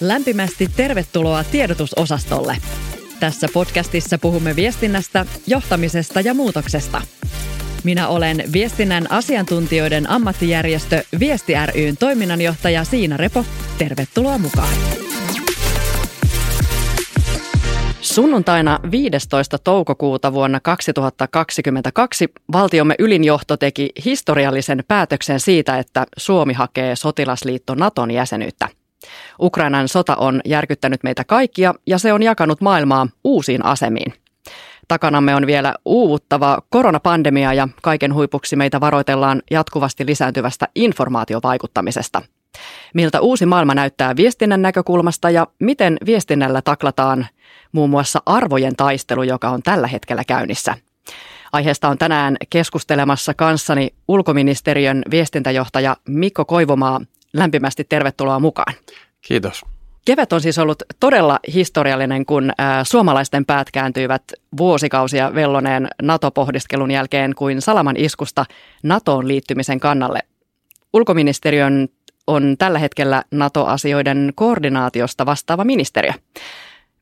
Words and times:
Lämpimästi 0.00 0.68
tervetuloa 0.76 1.44
tiedotusosastolle. 1.44 2.56
Tässä 3.20 3.46
podcastissa 3.54 4.18
puhumme 4.18 4.56
viestinnästä, 4.56 5.26
johtamisesta 5.46 6.20
ja 6.20 6.34
muutoksesta. 6.34 7.02
Minä 7.84 8.08
olen 8.08 8.44
viestinnän 8.52 9.06
asiantuntijoiden 9.10 10.10
ammattijärjestö 10.10 11.02
Viesti 11.18 11.52
ryn 11.74 11.96
toiminnanjohtaja 11.96 12.84
Siina 12.84 13.16
Repo. 13.16 13.44
Tervetuloa 13.78 14.38
mukaan. 14.38 14.74
Sunnuntaina 18.00 18.78
15. 18.90 19.58
toukokuuta 19.58 20.32
vuonna 20.32 20.60
2022 20.60 22.28
valtiomme 22.52 22.94
ylinjohto 22.98 23.56
teki 23.56 23.90
historiallisen 24.04 24.84
päätöksen 24.88 25.40
siitä, 25.40 25.78
että 25.78 26.06
Suomi 26.16 26.52
hakee 26.52 26.96
sotilasliitto 26.96 27.74
Naton 27.74 28.10
jäsenyyttä. 28.10 28.79
Ukrainan 29.40 29.88
sota 29.88 30.16
on 30.16 30.40
järkyttänyt 30.44 31.02
meitä 31.02 31.24
kaikkia 31.24 31.74
ja 31.86 31.98
se 31.98 32.12
on 32.12 32.22
jakanut 32.22 32.60
maailmaa 32.60 33.08
uusiin 33.24 33.64
asemiin. 33.64 34.14
Takanamme 34.88 35.34
on 35.34 35.46
vielä 35.46 35.74
uuvuttava 35.84 36.58
koronapandemia 36.70 37.54
ja 37.54 37.68
kaiken 37.82 38.14
huipuksi 38.14 38.56
meitä 38.56 38.80
varoitellaan 38.80 39.42
jatkuvasti 39.50 40.06
lisääntyvästä 40.06 40.68
informaatiovaikuttamisesta. 40.74 42.22
Miltä 42.94 43.20
uusi 43.20 43.46
maailma 43.46 43.74
näyttää 43.74 44.16
viestinnän 44.16 44.62
näkökulmasta 44.62 45.30
ja 45.30 45.46
miten 45.58 45.96
viestinnällä 46.06 46.62
taklataan 46.62 47.26
muun 47.72 47.90
muassa 47.90 48.22
arvojen 48.26 48.76
taistelu, 48.76 49.22
joka 49.22 49.50
on 49.50 49.62
tällä 49.62 49.86
hetkellä 49.86 50.24
käynnissä. 50.24 50.74
Aiheesta 51.52 51.88
on 51.88 51.98
tänään 51.98 52.36
keskustelemassa 52.50 53.34
kanssani 53.34 53.94
ulkoministeriön 54.08 55.02
viestintäjohtaja 55.10 55.96
Mikko 56.08 56.44
Koivumaa. 56.44 57.00
Lämpimästi 57.32 57.84
tervetuloa 57.84 58.38
mukaan. 58.38 58.74
Kiitos. 59.20 59.62
Kevät 60.04 60.32
on 60.32 60.40
siis 60.40 60.58
ollut 60.58 60.82
todella 61.00 61.40
historiallinen, 61.54 62.26
kun 62.26 62.52
suomalaisten 62.82 63.46
päät 63.46 63.70
kääntyivät 63.70 64.22
vuosikausia 64.58 65.34
velloneen 65.34 65.88
NATO-pohdiskelun 66.02 66.90
jälkeen 66.90 67.34
kuin 67.34 67.62
salaman 67.62 67.96
iskusta 67.96 68.44
NATOon 68.82 69.28
liittymisen 69.28 69.80
kannalle. 69.80 70.18
Ulkoministeriön 70.92 71.88
on 72.26 72.56
tällä 72.58 72.78
hetkellä 72.78 73.22
NATO-asioiden 73.30 74.32
koordinaatiosta 74.34 75.26
vastaava 75.26 75.64
ministeriö. 75.64 76.12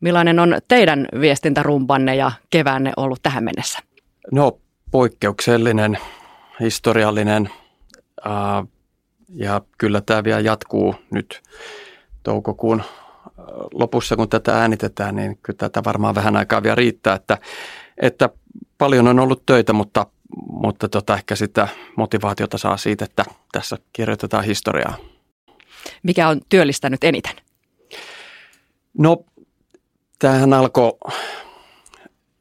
Millainen 0.00 0.38
on 0.38 0.58
teidän 0.68 1.08
viestintärumpanne 1.20 2.16
ja 2.16 2.32
keväänne 2.50 2.92
ollut 2.96 3.22
tähän 3.22 3.44
mennessä? 3.44 3.78
No 4.32 4.58
poikkeuksellinen, 4.90 5.98
historiallinen 6.60 7.50
ää, 8.24 8.64
ja 9.28 9.60
kyllä 9.78 10.00
tämä 10.00 10.24
vielä 10.24 10.40
jatkuu 10.40 10.94
nyt 11.10 11.42
toukokuun 12.22 12.82
lopussa, 13.72 14.16
kun 14.16 14.28
tätä 14.28 14.58
äänitetään, 14.58 15.16
niin 15.16 15.38
kyllä 15.42 15.56
tätä 15.56 15.84
varmaan 15.84 16.14
vähän 16.14 16.36
aikaa 16.36 16.62
vielä 16.62 16.74
riittää, 16.74 17.14
että, 17.14 17.38
että 18.02 18.28
paljon 18.78 19.08
on 19.08 19.18
ollut 19.18 19.42
töitä, 19.46 19.72
mutta, 19.72 20.06
mutta 20.50 20.88
tota, 20.88 21.14
ehkä 21.14 21.36
sitä 21.36 21.68
motivaatiota 21.96 22.58
saa 22.58 22.76
siitä, 22.76 23.04
että 23.04 23.24
tässä 23.52 23.76
kirjoitetaan 23.92 24.44
historiaa. 24.44 24.96
Mikä 26.02 26.28
on 26.28 26.40
työllistänyt 26.48 27.04
eniten? 27.04 27.36
No 28.98 29.24
Tämähän 30.18 30.52
alkoi 30.52 30.98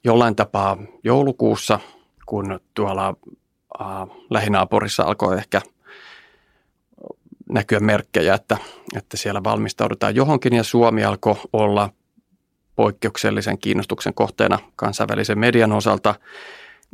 jollain 0.03 0.35
tapaa 0.35 0.77
joulukuussa, 1.03 1.79
kun 2.25 2.59
tuolla 2.73 3.15
äh, 3.81 3.87
lähinaapurissa 4.29 5.03
alkoi 5.03 5.37
ehkä 5.37 5.61
näkyä 7.49 7.79
merkkejä, 7.79 8.35
että, 8.35 8.57
että 8.95 9.17
siellä 9.17 9.43
valmistaudutaan 9.43 10.15
johonkin 10.15 10.53
ja 10.53 10.63
Suomi 10.63 11.03
alkoi 11.03 11.35
olla 11.53 11.89
poikkeuksellisen 12.75 13.57
kiinnostuksen 13.57 14.13
kohteena 14.13 14.59
kansainvälisen 14.75 15.39
median 15.39 15.71
osalta. 15.71 16.15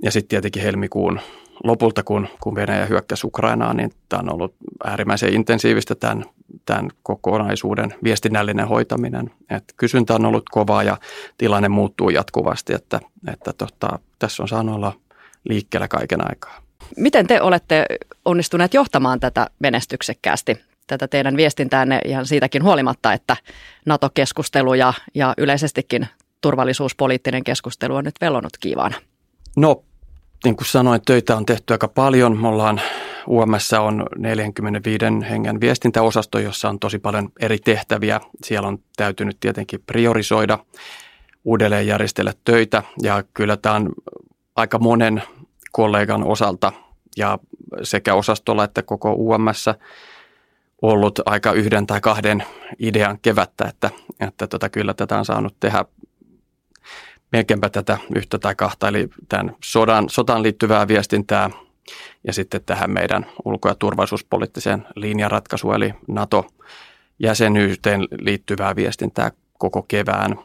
Ja 0.03 0.12
sitten 0.12 0.30
tietenkin 0.30 0.63
helmikuun 0.63 1.19
lopulta, 1.63 2.03
kun, 2.03 2.28
kun 2.42 2.56
Venäjä 2.56 2.86
hyökkäsi 2.86 3.28
Ukrainaan, 3.28 3.78
niin 3.78 3.92
tämä 4.09 4.19
on 4.19 4.34
ollut 4.34 4.56
äärimmäisen 4.84 5.34
intensiivistä 5.34 5.96
tämän, 5.96 6.25
tämän 6.66 6.90
kokonaisuuden 7.03 7.96
viestinnällinen 8.03 8.68
hoitaminen. 8.68 9.31
Et 9.50 9.63
kysyntä 9.78 10.16
on 10.16 10.25
ollut 10.25 10.50
kovaa 10.52 10.84
ja 10.84 10.97
tilanne 11.38 11.69
muuttuu 11.69 12.09
jatkuvasti, 12.09 12.74
että, 12.74 13.00
että 13.34 13.53
tota, 13.53 14.00
tässä 14.19 14.44
on 14.44 14.50
saanut 14.50 14.75
olla 14.75 14.94
liikkeellä 15.44 15.88
kaiken 15.88 16.30
aikaa. 16.30 16.62
Miten 16.98 17.28
te 17.28 17.42
olette 17.42 17.86
onnistuneet 18.26 18.74
johtamaan 18.74 19.20
tätä 19.20 19.48
menestyksekkäästi, 19.60 20.58
tätä 20.88 21.08
teidän 21.08 21.38
viestintäänne 21.38 22.00
ihan 22.06 22.26
siitäkin 22.26 22.64
huolimatta, 22.64 23.14
että 23.14 23.38
NATO-keskustelu 23.86 24.74
ja, 24.74 24.94
ja 25.16 25.34
yleisestikin 25.38 26.08
turvallisuuspoliittinen 26.42 27.44
keskustelu 27.44 27.96
on 27.96 28.04
nyt 28.04 28.16
velonut 28.22 28.58
kiivaana? 28.60 28.96
No 29.56 29.84
niin 30.44 30.56
kuin 30.56 30.68
sanoin, 30.68 31.02
töitä 31.06 31.38
on 31.38 31.46
tehty 31.46 31.74
aika 31.74 31.88
paljon. 31.88 32.38
Me 32.38 32.48
ollaan, 32.48 32.82
UMS 33.28 33.74
on 33.74 34.06
45 34.18 35.06
hengen 35.30 35.62
viestintäosasto, 35.62 36.40
jossa 36.40 36.70
on 36.70 36.80
tosi 36.80 37.00
paljon 37.00 37.30
eri 37.40 37.58
tehtäviä. 37.60 38.22
Siellä 38.44 38.68
on 38.68 38.80
täytynyt 38.98 39.38
tietenkin 39.40 39.84
priorisoida, 39.86 40.60
uudelleen 41.44 41.88
järjestellä 41.88 42.34
töitä 42.44 42.84
ja 43.02 43.24
kyllä 43.34 43.58
tämä 43.58 43.76
on 43.76 43.90
aika 44.56 44.80
monen 44.80 45.24
kollegan 45.74 46.24
osalta 46.24 46.72
ja 47.18 47.40
sekä 47.84 48.14
osastolla 48.14 48.64
että 48.64 48.84
koko 48.84 49.14
UMS 49.14 49.66
ollut 50.82 51.20
aika 51.26 51.52
yhden 51.52 51.88
tai 51.88 52.02
kahden 52.02 52.44
idean 52.80 53.20
kevättä, 53.22 53.66
että, 53.66 53.90
että 54.20 54.48
tota, 54.48 54.70
kyllä 54.70 54.94
tätä 54.94 55.18
on 55.18 55.26
saanut 55.26 55.56
tehdä 55.60 55.86
melkeinpä 57.32 57.70
tätä 57.70 57.98
yhtä 58.16 58.40
tai 58.40 58.56
kahta, 58.56 58.88
eli 58.88 59.10
tämän 59.30 59.56
sodan, 59.64 60.10
sotaan 60.10 60.44
liittyvää 60.44 60.88
viestintää 60.88 61.50
ja 62.28 62.34
sitten 62.34 62.62
tähän 62.66 62.92
meidän 62.92 63.26
ulko- 63.46 63.70
ja 63.70 63.76
turvallisuuspoliittiseen 63.76 64.88
linjaratkaisuun, 64.96 65.76
eli 65.76 65.94
NATO-jäsenyyteen 66.08 68.08
liittyvää 68.20 68.76
viestintää 68.76 69.32
koko 69.58 69.81
kevään 69.81 70.40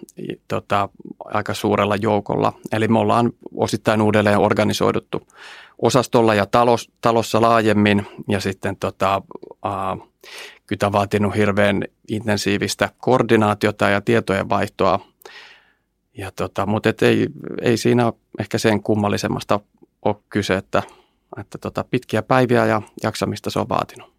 tota, 0.48 0.88
aika 1.24 1.54
suurella 1.54 1.96
joukolla. 1.96 2.52
Eli 2.72 2.88
me 2.88 2.98
ollaan 2.98 3.32
osittain 3.54 4.02
uudelleen 4.02 4.38
organisoiduttu 4.38 5.26
osastolla 5.82 6.34
ja 6.34 6.46
talos, 6.46 6.91
talossa 7.00 7.41
laajemmin 7.41 8.06
ja 8.28 8.41
sitten 8.41 8.76
tota, 8.76 9.22
äh, 9.66 10.08
kyllä 10.66 10.92
vaatinut 10.92 11.36
hirveän 11.36 11.84
intensiivistä 12.08 12.88
koordinaatiota 12.98 13.88
ja 13.88 14.00
tietojen 14.00 14.48
vaihtoa 14.48 15.00
ja 16.18 16.30
tota, 16.32 16.66
mutta 16.66 16.88
et 16.88 17.02
ei, 17.02 17.26
ei 17.62 17.76
siinä 17.76 18.12
ehkä 18.38 18.58
sen 18.58 18.82
kummallisemmasta 18.82 19.60
ole 20.04 20.16
kyse, 20.28 20.54
että, 20.54 20.82
että 21.41 21.58
tota, 21.58 21.84
pitkiä 21.84 22.22
päiviä 22.22 22.66
ja 22.66 22.82
jaksamista 23.02 23.50
se 23.50 23.58
on 23.58 23.68
vaatinut. 23.68 24.17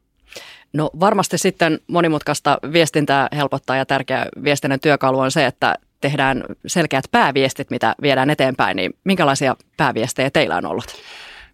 No 0.74 0.90
varmasti 1.00 1.38
sitten 1.38 1.80
monimutkaista 1.88 2.58
viestintää 2.74 3.28
helpottaa 3.36 3.76
ja 3.76 3.86
tärkeä 3.86 4.26
viestinnän 4.44 4.80
työkalu 4.80 5.20
on 5.20 5.32
se, 5.32 5.46
että 5.46 5.76
tehdään 6.02 6.44
selkeät 6.68 7.06
pääviestit, 7.12 7.70
mitä 7.70 7.96
viedään 8.02 8.30
eteenpäin. 8.30 8.76
Niin 8.76 8.94
minkälaisia 9.04 9.56
pääviestejä 9.78 10.30
teillä 10.30 10.58
on 10.58 10.66
ollut? 10.66 10.86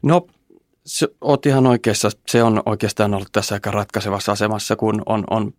No 0.02 0.28
se, 0.86 1.08
oot 1.22 1.46
ihan 1.46 1.68
oikeassa. 1.68 2.10
Se 2.28 2.44
on 2.44 2.64
oikeastaan 2.66 3.14
ollut 3.14 3.32
tässä 3.32 3.56
aika 3.56 3.72
ratkaisevassa 3.72 4.32
asemassa, 4.32 4.76
kun 4.76 5.02
on, 5.06 5.24
on 5.30 5.54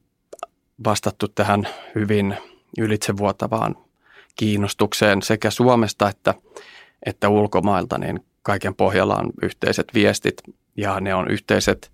vastattu 0.85 1.29
tähän 1.29 1.69
hyvin 1.95 2.37
ylitsevuotavaan 2.79 3.77
kiinnostukseen 4.37 5.23
sekä 5.23 5.51
Suomesta 5.51 6.09
että, 6.09 6.35
että 7.07 7.29
ulkomailta, 7.29 7.99
niin 7.99 8.25
kaiken 8.43 8.75
pohjalla 8.75 9.17
on 9.17 9.31
yhteiset 9.43 9.87
viestit 9.95 10.43
ja 10.77 11.01
ne 11.01 11.15
on 11.15 11.31
yhteiset 11.31 11.93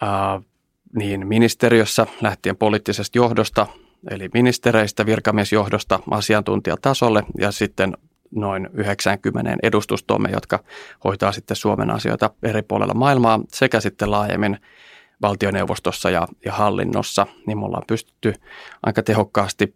ää, 0.00 0.40
niin 0.94 1.26
ministeriössä 1.26 2.06
lähtien 2.20 2.56
poliittisesta 2.56 3.18
johdosta, 3.18 3.66
eli 4.10 4.28
ministereistä, 4.34 5.06
virkamiesjohdosta 5.06 6.00
asiantuntijatasolle 6.10 7.22
ja 7.38 7.52
sitten 7.52 7.96
noin 8.30 8.68
90 8.72 9.56
edustustomme, 9.62 10.28
jotka 10.32 10.64
hoitaa 11.04 11.32
sitten 11.32 11.56
Suomen 11.56 11.90
asioita 11.90 12.30
eri 12.42 12.62
puolilla 12.62 12.94
maailmaa 12.94 13.40
sekä 13.48 13.80
sitten 13.80 14.10
laajemmin 14.10 14.58
valtioneuvostossa 15.22 16.10
ja, 16.10 16.28
ja 16.44 16.52
hallinnossa, 16.52 17.26
niin 17.46 17.58
me 17.58 17.64
ollaan 17.64 17.84
pystytty 17.86 18.34
aika 18.82 19.02
tehokkaasti 19.02 19.74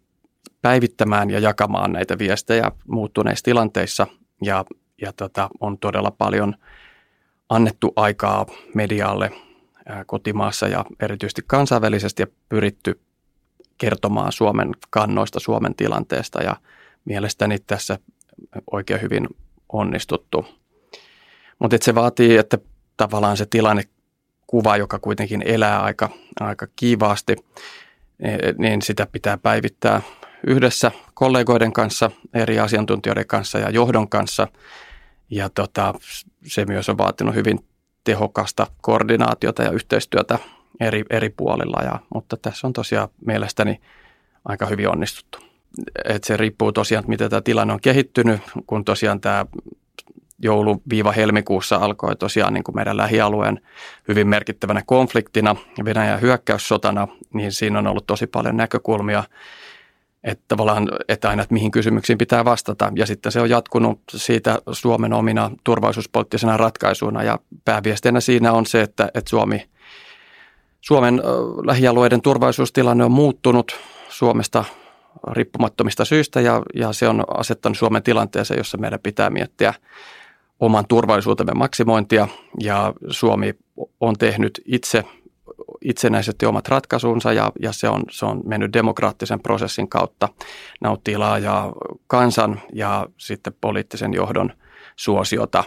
päivittämään 0.61 1.29
ja 1.29 1.39
jakamaan 1.39 1.91
näitä 1.91 2.17
viestejä 2.17 2.71
muuttuneissa 2.87 3.45
tilanteissa 3.45 4.07
ja, 4.43 4.65
ja 5.01 5.13
tota, 5.13 5.49
on 5.59 5.77
todella 5.77 6.11
paljon 6.11 6.55
annettu 7.49 7.93
aikaa 7.95 8.45
medialle 8.73 9.31
kotimaassa 10.05 10.67
ja 10.67 10.85
erityisesti 10.99 11.41
kansainvälisesti 11.47 12.21
ja 12.23 12.27
pyritty 12.49 12.99
kertomaan 13.77 14.31
Suomen 14.31 14.71
kannoista, 14.89 15.39
Suomen 15.39 15.75
tilanteesta 15.75 16.43
ja 16.43 16.55
mielestäni 17.05 17.59
tässä 17.59 17.99
oikein 18.71 19.01
hyvin 19.01 19.27
onnistuttu. 19.69 20.45
Mutta 21.59 21.77
se 21.81 21.95
vaatii, 21.95 22.37
että 22.37 22.57
tavallaan 22.97 23.37
se 23.37 23.45
tilannekuva, 23.45 24.77
joka 24.77 24.99
kuitenkin 24.99 25.43
elää 25.45 25.83
aika, 25.83 26.09
aika 26.39 26.67
kiivaasti, 26.75 27.35
niin 28.57 28.81
sitä 28.81 29.07
pitää 29.11 29.37
päivittää 29.37 30.01
yhdessä 30.47 30.91
kollegoiden 31.13 31.73
kanssa, 31.73 32.11
eri 32.33 32.59
asiantuntijoiden 32.59 33.27
kanssa 33.27 33.59
ja 33.59 33.69
johdon 33.69 34.09
kanssa. 34.09 34.47
Ja 35.29 35.49
tota, 35.49 35.93
se 36.47 36.65
myös 36.65 36.89
on 36.89 36.97
vaatinut 36.97 37.35
hyvin 37.35 37.59
tehokasta 38.07 38.67
koordinaatiota 38.81 39.63
ja 39.63 39.71
yhteistyötä 39.71 40.39
eri, 40.79 41.05
eri 41.09 41.29
puolilla, 41.29 41.83
ja, 41.83 41.99
mutta 42.13 42.37
tässä 42.37 42.67
on 42.67 42.73
tosiaan 42.73 43.09
mielestäni 43.25 43.81
aika 44.45 44.65
hyvin 44.65 44.89
onnistuttu. 44.89 45.39
Et 46.05 46.23
se 46.23 46.37
riippuu 46.37 46.71
tosiaan, 46.71 46.99
että 47.01 47.09
miten 47.09 47.29
tämä 47.29 47.41
tilanne 47.41 47.73
on 47.73 47.81
kehittynyt, 47.81 48.41
kun 48.67 48.85
tosiaan 48.85 49.21
tämä 49.21 49.45
joulu-helmikuussa 50.39 51.75
alkoi 51.75 52.15
tosiaan 52.15 52.53
niin 52.53 52.63
kuin 52.63 52.75
meidän 52.75 52.97
lähialueen 52.97 53.61
hyvin 54.07 54.27
merkittävänä 54.27 54.81
konfliktina, 54.85 55.55
Venäjän 55.85 56.21
hyökkäyssotana, 56.21 57.07
niin 57.33 57.51
siinä 57.51 57.79
on 57.79 57.87
ollut 57.87 58.07
tosi 58.07 58.27
paljon 58.27 58.57
näkökulmia, 58.57 59.23
että 60.27 60.43
tavallaan, 60.47 60.89
että 61.07 61.29
aina, 61.29 61.41
että 61.41 61.53
mihin 61.53 61.71
kysymyksiin 61.71 62.17
pitää 62.17 62.45
vastata. 62.45 62.91
Ja 62.95 63.05
sitten 63.05 63.31
se 63.31 63.41
on 63.41 63.49
jatkunut 63.49 63.99
siitä 64.15 64.59
Suomen 64.71 65.13
omina 65.13 65.51
turvallisuuspoliittisena 65.63 66.57
ratkaisuina. 66.57 67.23
Ja 67.23 67.39
pääviestinä 67.65 68.19
siinä 68.19 68.51
on 68.51 68.65
se, 68.65 68.81
että, 68.81 69.09
että 69.13 69.29
Suomi, 69.29 69.69
Suomen 70.81 71.21
lähialueiden 71.65 72.21
turvallisuustilanne 72.21 73.05
on 73.05 73.11
muuttunut 73.11 73.75
Suomesta 74.09 74.65
riippumattomista 75.31 76.05
syistä. 76.05 76.41
Ja, 76.41 76.61
ja 76.75 76.93
se 76.93 77.07
on 77.07 77.23
asettanut 77.37 77.77
Suomen 77.77 78.03
tilanteeseen, 78.03 78.57
jossa 78.57 78.77
meidän 78.77 78.99
pitää 78.99 79.29
miettiä 79.29 79.73
oman 80.59 80.85
turvallisuutemme 80.87 81.53
maksimointia. 81.53 82.27
Ja 82.61 82.93
Suomi 83.09 83.53
on 83.99 84.15
tehnyt 84.17 84.61
itse 84.65 85.03
itsenäisesti 85.81 86.45
omat 86.45 86.67
ratkaisunsa 86.67 87.33
ja, 87.33 87.51
ja 87.59 87.71
se, 87.71 87.89
on, 87.89 88.03
se 88.11 88.25
on 88.25 88.41
mennyt 88.45 88.73
demokraattisen 88.73 89.39
prosessin 89.39 89.89
kautta, 89.89 90.29
nauttii 90.81 91.17
laajaa 91.17 91.73
kansan 92.07 92.61
ja 92.73 93.07
sitten 93.17 93.53
poliittisen 93.61 94.13
johdon 94.13 94.53
suosiota. 94.95 95.63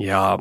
Ja, 0.00 0.38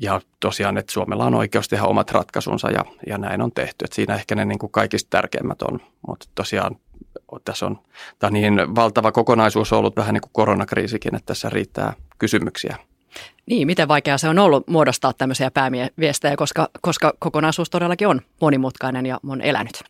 ja 0.00 0.20
tosiaan, 0.40 0.78
että 0.78 0.92
Suomella 0.92 1.24
on 1.24 1.34
oikeus 1.34 1.68
tehdä 1.68 1.84
omat 1.84 2.10
ratkaisunsa 2.10 2.70
ja, 2.70 2.84
ja 3.06 3.18
näin 3.18 3.42
on 3.42 3.52
tehty. 3.52 3.84
Että 3.84 3.94
siinä 3.94 4.14
ehkä 4.14 4.34
ne 4.34 4.44
niin 4.44 4.58
kuin 4.58 4.72
kaikista 4.72 5.10
tärkeimmät 5.10 5.62
on, 5.62 5.80
mutta 6.06 6.26
tosiaan 6.34 6.76
tässä 7.44 7.66
on, 7.66 7.78
tämä 8.18 8.28
on 8.28 8.32
niin 8.32 8.74
valtava 8.74 9.12
kokonaisuus 9.12 9.72
ollut 9.72 9.96
vähän 9.96 10.14
niin 10.14 10.22
kuin 10.22 10.32
koronakriisikin, 10.32 11.14
että 11.14 11.26
tässä 11.26 11.50
riittää 11.50 11.92
kysymyksiä. 12.18 12.76
Niin, 13.46 13.66
miten 13.66 13.88
vaikeaa 13.88 14.18
se 14.18 14.28
on 14.28 14.38
ollut 14.38 14.68
muodostaa 14.68 15.12
tämmöisiä 15.12 15.50
pääviestejä, 15.50 16.36
koska, 16.36 16.68
koska 16.80 17.12
kokonaisuus 17.18 17.70
todellakin 17.70 18.08
on 18.08 18.20
monimutkainen 18.40 19.06
ja 19.06 19.20
on 19.28 19.40
elänyt? 19.40 19.84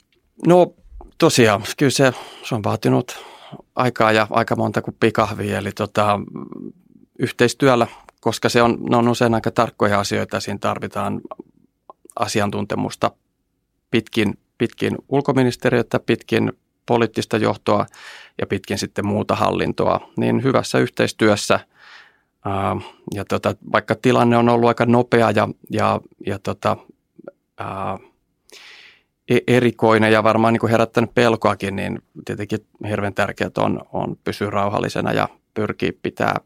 No 0.46 0.74
tosiaan, 1.18 1.62
kyllä 1.76 1.90
se, 1.90 2.12
se 2.42 2.54
on 2.54 2.64
vaatinut 2.64 3.24
aikaa 3.76 4.12
ja 4.12 4.26
aika 4.30 4.56
monta 4.56 4.82
kuin 4.82 4.96
pikahvia, 5.00 5.58
eli 5.58 5.72
tota, 5.72 6.20
yhteistyöllä, 7.18 7.86
koska 8.20 8.48
se 8.48 8.62
on, 8.62 8.78
ne 8.90 8.96
on 8.96 9.08
usein 9.08 9.34
aika 9.34 9.50
tarkkoja 9.50 10.00
asioita, 10.00 10.40
siinä 10.40 10.58
tarvitaan 10.58 11.20
asiantuntemusta 12.18 13.10
pitkin, 13.90 14.38
pitkin 14.58 14.98
ulkoministeriötä, 15.08 16.00
pitkin 16.00 16.52
poliittista 16.86 17.36
johtoa 17.36 17.86
ja 18.40 18.46
pitkin 18.46 18.78
sitten 18.78 19.06
muuta 19.06 19.34
hallintoa, 19.34 20.10
niin 20.16 20.42
hyvässä 20.42 20.78
yhteistyössä– 20.78 21.60
ja 23.14 23.24
tota, 23.24 23.54
vaikka 23.72 23.94
tilanne 23.94 24.36
on 24.36 24.48
ollut 24.48 24.68
aika 24.68 24.86
nopea 24.86 25.30
ja, 25.30 25.48
ja, 25.70 26.00
ja 26.26 26.38
tota, 26.38 26.76
ää, 27.58 27.98
e-, 29.28 29.38
erikoinen 29.46 30.12
ja 30.12 30.22
varmaan 30.22 30.52
niin 30.52 30.60
kuin 30.60 30.70
herättänyt 30.70 31.14
pelkoakin, 31.14 31.76
niin 31.76 32.02
tietenkin 32.24 32.66
hirveän 32.88 33.14
tärkeää 33.14 33.50
on, 33.58 33.80
on 33.92 34.16
pysyä 34.24 34.50
rauhallisena 34.50 35.12
ja 35.12 35.28
pyrkiä 35.54 35.92
pitää, 36.02 36.36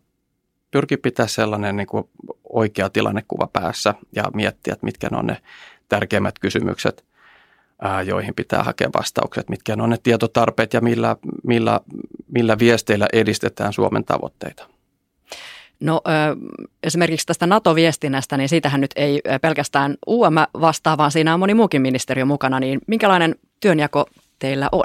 pyrkiä 0.70 0.98
pitää 1.02 1.26
sellainen 1.26 1.76
niin 1.76 1.86
kuin 1.86 2.08
oikea 2.48 2.90
tilannekuva 2.90 3.46
päässä 3.52 3.94
ja 4.16 4.24
miettiä, 4.34 4.72
että 4.72 4.86
mitkä 4.86 5.08
on 5.12 5.26
ne 5.26 5.36
tärkeimmät 5.88 6.38
kysymykset, 6.38 7.04
ää, 7.82 8.02
joihin 8.02 8.34
pitää 8.34 8.62
hakea 8.62 8.90
vastaukset, 8.98 9.48
mitkä 9.48 9.76
on 9.80 9.90
ne 9.90 9.96
tietotarpeet 10.02 10.74
ja 10.74 10.80
millä, 10.80 11.16
millä, 11.46 11.80
millä 12.28 12.58
viesteillä 12.58 13.06
edistetään 13.12 13.72
Suomen 13.72 14.04
tavoitteita. 14.04 14.68
No 15.82 16.00
esimerkiksi 16.82 17.26
tästä 17.26 17.46
NATO-viestinnästä, 17.46 18.36
niin 18.36 18.48
siitähän 18.48 18.80
nyt 18.80 18.90
ei 18.96 19.20
pelkästään 19.42 19.94
UM 20.08 20.34
vastaa, 20.60 20.98
vaan 20.98 21.10
siinä 21.10 21.34
on 21.34 21.40
moni 21.40 21.54
muukin 21.54 21.82
ministeriö 21.82 22.24
mukana, 22.24 22.60
niin 22.60 22.80
minkälainen 22.86 23.34
työnjako 23.60 24.06
teillä 24.38 24.68
on? 24.72 24.84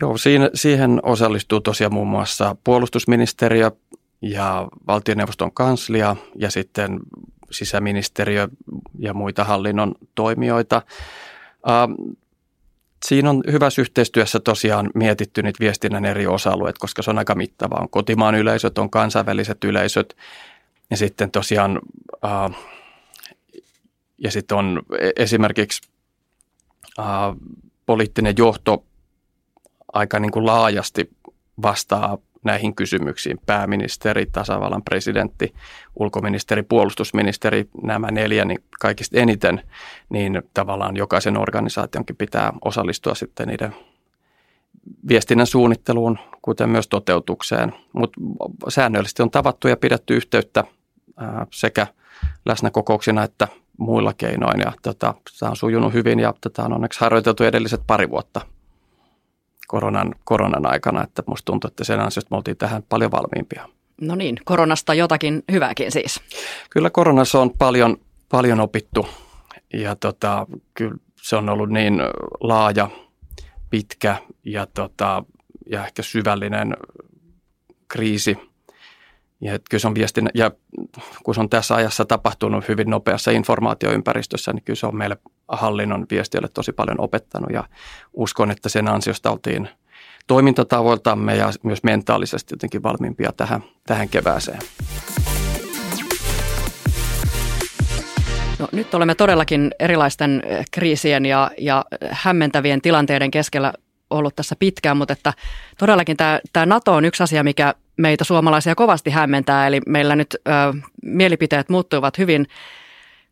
Joo, 0.00 0.16
siinä, 0.16 0.50
siihen 0.54 1.00
osallistuu 1.02 1.60
tosiaan 1.60 1.94
muun 1.94 2.08
muassa 2.08 2.56
puolustusministeriö 2.64 3.70
ja 4.22 4.68
valtioneuvoston 4.86 5.52
kanslia 5.52 6.16
ja 6.36 6.50
sitten 6.50 7.00
sisäministeriö 7.50 8.48
ja 8.98 9.14
muita 9.14 9.44
hallinnon 9.44 9.94
toimijoita. 10.14 10.82
Siinä 13.08 13.30
on 13.30 13.42
hyvässä 13.52 13.82
yhteistyössä 13.82 14.40
tosiaan 14.40 14.90
mietitty 14.94 15.42
niitä 15.42 15.60
viestinnän 15.60 16.04
eri 16.04 16.26
osa-alueet, 16.26 16.78
koska 16.78 17.02
se 17.02 17.10
on 17.10 17.18
aika 17.18 17.34
mittava. 17.34 17.80
On 17.80 17.88
kotimaan 17.88 18.34
yleisöt, 18.34 18.78
on 18.78 18.90
kansainväliset 18.90 19.64
yleisöt 19.64 20.16
ja 20.90 20.96
sitten 20.96 21.30
tosiaan 21.30 21.80
äh, 22.24 22.56
ja 24.18 24.30
sitten 24.30 24.58
on 24.58 24.82
e-, 24.98 25.10
esimerkiksi 25.16 25.88
äh, 26.98 27.06
poliittinen 27.86 28.34
johto 28.38 28.84
aika 29.92 30.20
niin 30.20 30.32
kuin 30.32 30.46
laajasti 30.46 31.10
vastaa 31.62 32.18
näihin 32.44 32.74
kysymyksiin. 32.74 33.38
Pääministeri, 33.46 34.26
tasavallan 34.26 34.82
presidentti, 34.82 35.54
ulkoministeri, 35.96 36.62
puolustusministeri, 36.62 37.68
nämä 37.82 38.10
neljä, 38.10 38.44
niin 38.44 38.64
kaikista 38.80 39.18
eniten, 39.18 39.62
niin 40.08 40.42
tavallaan 40.54 40.96
jokaisen 40.96 41.38
organisaationkin 41.38 42.16
pitää 42.16 42.52
osallistua 42.64 43.14
sitten 43.14 43.48
niiden 43.48 43.74
viestinnän 45.08 45.46
suunnitteluun, 45.46 46.18
kuten 46.42 46.68
myös 46.68 46.88
toteutukseen. 46.88 47.74
Mutta 47.92 48.20
säännöllisesti 48.68 49.22
on 49.22 49.30
tavattu 49.30 49.68
ja 49.68 49.76
pidetty 49.76 50.16
yhteyttä 50.16 50.64
sekä 51.52 51.86
läsnäkokouksina 52.46 53.22
että 53.22 53.48
muilla 53.76 54.12
keinoin. 54.12 54.60
Ja 54.60 54.72
tota, 54.82 55.14
tämä 55.38 55.50
on 55.50 55.56
sujunut 55.56 55.92
hyvin 55.92 56.20
ja 56.20 56.34
tätä 56.40 56.62
on 56.62 56.72
onneksi 56.72 57.00
harjoiteltu 57.00 57.44
edelliset 57.44 57.80
pari 57.86 58.10
vuotta 58.10 58.40
koronan, 59.74 60.14
koronan 60.24 60.66
aikana, 60.66 61.02
että 61.02 61.22
musta 61.26 61.44
tuntuu, 61.44 61.68
että 61.68 61.84
sen 61.84 62.00
ansiosta 62.00 62.28
me 62.30 62.36
oltiin 62.36 62.56
tähän 62.56 62.82
paljon 62.88 63.10
valmiimpia. 63.10 63.68
No 64.00 64.14
niin, 64.14 64.36
koronasta 64.44 64.94
jotakin 64.94 65.42
hyvääkin 65.52 65.92
siis. 65.92 66.20
Kyllä 66.70 66.90
koronassa 66.90 67.40
on 67.40 67.50
paljon, 67.58 67.96
paljon 68.28 68.60
opittu 68.60 69.08
ja 69.72 69.96
tota, 69.96 70.46
kyllä 70.74 70.94
se 71.22 71.36
on 71.36 71.48
ollut 71.48 71.70
niin 71.70 72.00
laaja, 72.40 72.88
pitkä 73.70 74.16
ja, 74.44 74.66
tota, 74.66 75.24
ja 75.66 75.86
ehkä 75.86 76.02
syvällinen 76.02 76.76
kriisi. 77.88 78.38
Ja 79.40 79.58
kyllä 79.70 79.80
se 79.80 79.86
on 79.86 79.94
viestin, 79.94 80.30
ja 80.34 80.50
kun 81.24 81.34
se 81.34 81.40
on 81.40 81.48
tässä 81.48 81.74
ajassa 81.74 82.04
tapahtunut 82.04 82.68
hyvin 82.68 82.90
nopeassa 82.90 83.30
informaatioympäristössä, 83.30 84.52
niin 84.52 84.64
kyllä 84.64 84.76
se 84.76 84.86
on 84.86 84.96
meille 84.96 85.16
hallinnon 85.48 86.06
viestiölle 86.10 86.48
tosi 86.48 86.72
paljon 86.72 87.00
opettanut 87.00 87.50
ja 87.52 87.64
uskon, 88.12 88.50
että 88.50 88.68
sen 88.68 88.88
ansiosta 88.88 89.30
oltiin 89.30 89.68
toimintatavoiltamme 90.26 91.36
ja 91.36 91.50
myös 91.62 91.82
mentaalisesti 91.82 92.52
jotenkin 92.54 92.82
valmiimpia 92.82 93.32
tähän, 93.36 93.64
tähän 93.86 94.08
kevääseen. 94.08 94.58
No, 98.58 98.68
nyt 98.72 98.94
olemme 98.94 99.14
todellakin 99.14 99.70
erilaisten 99.78 100.42
eh, 100.44 100.64
kriisien 100.70 101.26
ja, 101.26 101.50
ja 101.58 101.84
hämmentävien 102.10 102.80
tilanteiden 102.80 103.30
keskellä 103.30 103.72
ollut 104.10 104.36
tässä 104.36 104.56
pitkään, 104.58 104.96
mutta 104.96 105.12
että 105.12 105.32
todellakin 105.78 106.16
tämä, 106.16 106.40
tämä 106.52 106.66
NATO 106.66 106.94
on 106.94 107.04
yksi 107.04 107.22
asia, 107.22 107.44
mikä 107.44 107.74
meitä 107.96 108.24
suomalaisia 108.24 108.74
kovasti 108.74 109.10
hämmentää. 109.10 109.66
Eli 109.66 109.80
meillä 109.86 110.16
nyt 110.16 110.34
ö, 110.34 110.50
mielipiteet 111.02 111.68
muuttuivat 111.68 112.18
hyvin 112.18 112.46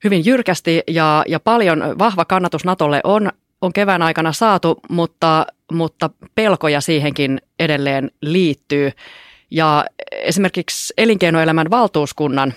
hyvin 0.04 0.25
jyrkästi 0.25 0.82
ja, 0.88 1.25
ja 1.28 1.40
paljon 1.40 1.82
vahva 1.99 2.25
kannatus 2.25 2.64
Natolle 2.64 3.00
on, 3.04 3.30
on 3.61 3.73
kevään 3.73 4.02
aikana 4.02 4.32
saatu, 4.32 4.80
mutta, 4.90 5.47
mutta 5.73 6.11
pelkoja 6.35 6.80
siihenkin 6.80 7.40
edelleen 7.59 8.11
liittyy. 8.21 8.90
Ja 9.50 9.85
esimerkiksi 10.11 10.94
elinkeinoelämän 10.99 11.71
valtuuskunnan 11.71 12.54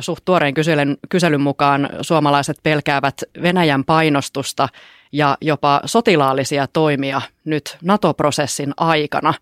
suht 0.00 0.24
tuoreen 0.24 0.54
kyselyn, 0.54 0.96
kyselyn 1.08 1.40
mukaan 1.40 1.88
suomalaiset 2.00 2.56
pelkäävät 2.62 3.22
Venäjän 3.42 3.84
painostusta 3.84 4.68
ja 5.12 5.38
jopa 5.40 5.80
sotilaallisia 5.84 6.66
toimia 6.66 7.22
nyt 7.44 7.76
NATO-prosessin 7.82 8.72
aikana. 8.76 9.34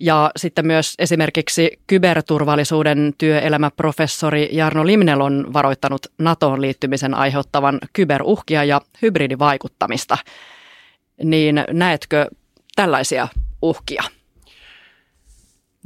Ja 0.00 0.30
sitten 0.36 0.66
myös 0.66 0.94
esimerkiksi 0.98 1.80
kyberturvallisuuden 1.86 3.14
työelämäprofessori 3.18 4.48
Jarno 4.52 4.86
Limnel 4.86 5.20
on 5.20 5.52
varoittanut 5.52 6.06
NATOon 6.18 6.60
liittymisen 6.60 7.14
aiheuttavan 7.14 7.78
kyberuhkia 7.92 8.64
ja 8.64 8.80
hybridivaikuttamista. 9.02 10.18
niin 11.24 11.64
näetkö 11.70 12.26
tällaisia 12.76 13.28
uhkia? 13.62 14.02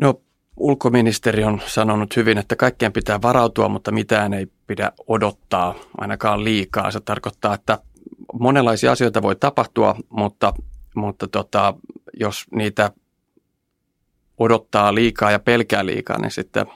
No 0.00 0.20
ulkoministeri 0.56 1.44
on 1.44 1.60
sanonut 1.66 2.16
hyvin, 2.16 2.38
että 2.38 2.56
kaikkeen 2.56 2.92
pitää 2.92 3.22
varautua, 3.22 3.68
mutta 3.68 3.92
mitään 3.92 4.34
ei 4.34 4.46
pidä 4.66 4.92
odottaa 5.08 5.75
ainakaan 5.98 6.44
liikaa. 6.44 6.90
Se 6.90 7.00
tarkoittaa, 7.00 7.54
että 7.54 7.78
monenlaisia 8.32 8.92
asioita 8.92 9.22
voi 9.22 9.36
tapahtua, 9.36 9.94
mutta, 10.08 10.52
mutta 10.94 11.28
tota, 11.28 11.75
jos 12.20 12.44
niitä 12.54 12.90
odottaa 14.38 14.95
liikaa 14.95 15.31
ja 15.31 15.38
pelkää 15.38 15.87
liikaa, 15.87 16.19
niin 16.19 16.31
sitten 16.31 16.66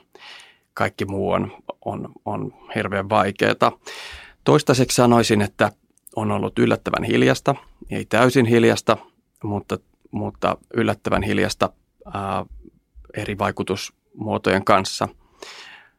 kaikki 0.74 1.04
muu 1.04 1.30
on, 1.30 1.52
on, 1.84 2.08
on 2.24 2.54
hirveän 2.74 3.08
vaikeaa. 3.08 3.78
Toistaiseksi 4.44 4.94
sanoisin, 4.94 5.42
että 5.42 5.72
on 6.16 6.30
ollut 6.30 6.58
yllättävän 6.58 7.04
hiljasta, 7.04 7.54
ei 7.90 8.04
täysin 8.04 8.46
hiljasta, 8.46 8.96
mutta, 9.44 9.78
mutta 10.10 10.56
yllättävän 10.74 11.22
hiljasta 11.22 11.70
ää, 12.14 12.44
eri 13.16 13.38
vaikutusmuotojen 13.38 14.64
kanssa. 14.64 15.08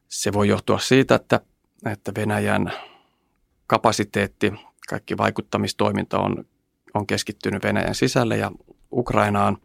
Se 0.09 0.33
voi 0.33 0.47
johtua 0.47 0.79
siitä, 0.79 1.15
että, 1.15 1.39
että 1.91 2.11
Venäjän 2.15 2.73
kapasiteetti, 3.67 4.53
kaikki 4.89 5.17
vaikuttamistoiminta 5.17 6.19
on, 6.19 6.45
on 6.93 7.07
keskittynyt 7.07 7.63
Venäjän 7.63 7.95
sisälle 7.95 8.37
ja 8.37 8.51
Ukrainaan. 8.91 9.57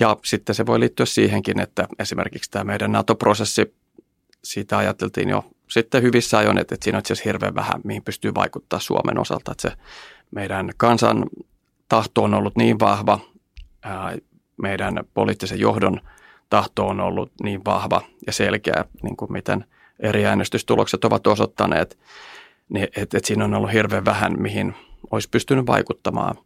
Ja 0.00 0.16
sitten 0.24 0.54
se 0.54 0.66
voi 0.66 0.80
liittyä 0.80 1.06
siihenkin, 1.06 1.60
että 1.60 1.88
esimerkiksi 1.98 2.50
tämä 2.50 2.64
meidän 2.64 2.92
NATO-prosessi, 2.92 3.74
siitä 4.44 4.78
ajateltiin 4.78 5.28
jo 5.28 5.44
sitten 5.68 6.02
hyvissä 6.02 6.38
ajoin, 6.38 6.58
että, 6.58 6.76
siinä 6.82 6.96
on 6.96 7.00
itse 7.00 7.12
asiassa 7.12 7.28
hirveän 7.28 7.54
vähän, 7.54 7.80
mihin 7.84 8.02
pystyy 8.02 8.34
vaikuttaa 8.34 8.80
Suomen 8.80 9.18
osalta. 9.18 9.52
Että 9.52 9.70
se 9.70 9.76
meidän 10.30 10.70
kansan 10.76 11.26
tahto 11.88 12.22
on 12.22 12.34
ollut 12.34 12.56
niin 12.56 12.78
vahva, 12.78 13.18
meidän 14.62 15.00
poliittisen 15.14 15.60
johdon 15.60 16.00
tahto 16.50 16.86
on 16.86 17.00
ollut 17.00 17.32
niin 17.42 17.64
vahva 17.64 18.02
ja 18.26 18.32
selkeä, 18.32 18.84
niin 19.02 19.16
kuin 19.16 19.32
miten 19.32 19.64
eri 20.00 20.26
äänestystulokset 20.26 21.04
ovat 21.04 21.26
osoittaneet, 21.26 21.98
niin 22.68 22.84
että, 22.84 23.18
että 23.18 23.26
siinä 23.26 23.44
on 23.44 23.54
ollut 23.54 23.72
hirveän 23.72 24.04
vähän, 24.04 24.42
mihin 24.42 24.74
olisi 25.10 25.28
pystynyt 25.30 25.66
vaikuttamaan. 25.66 26.36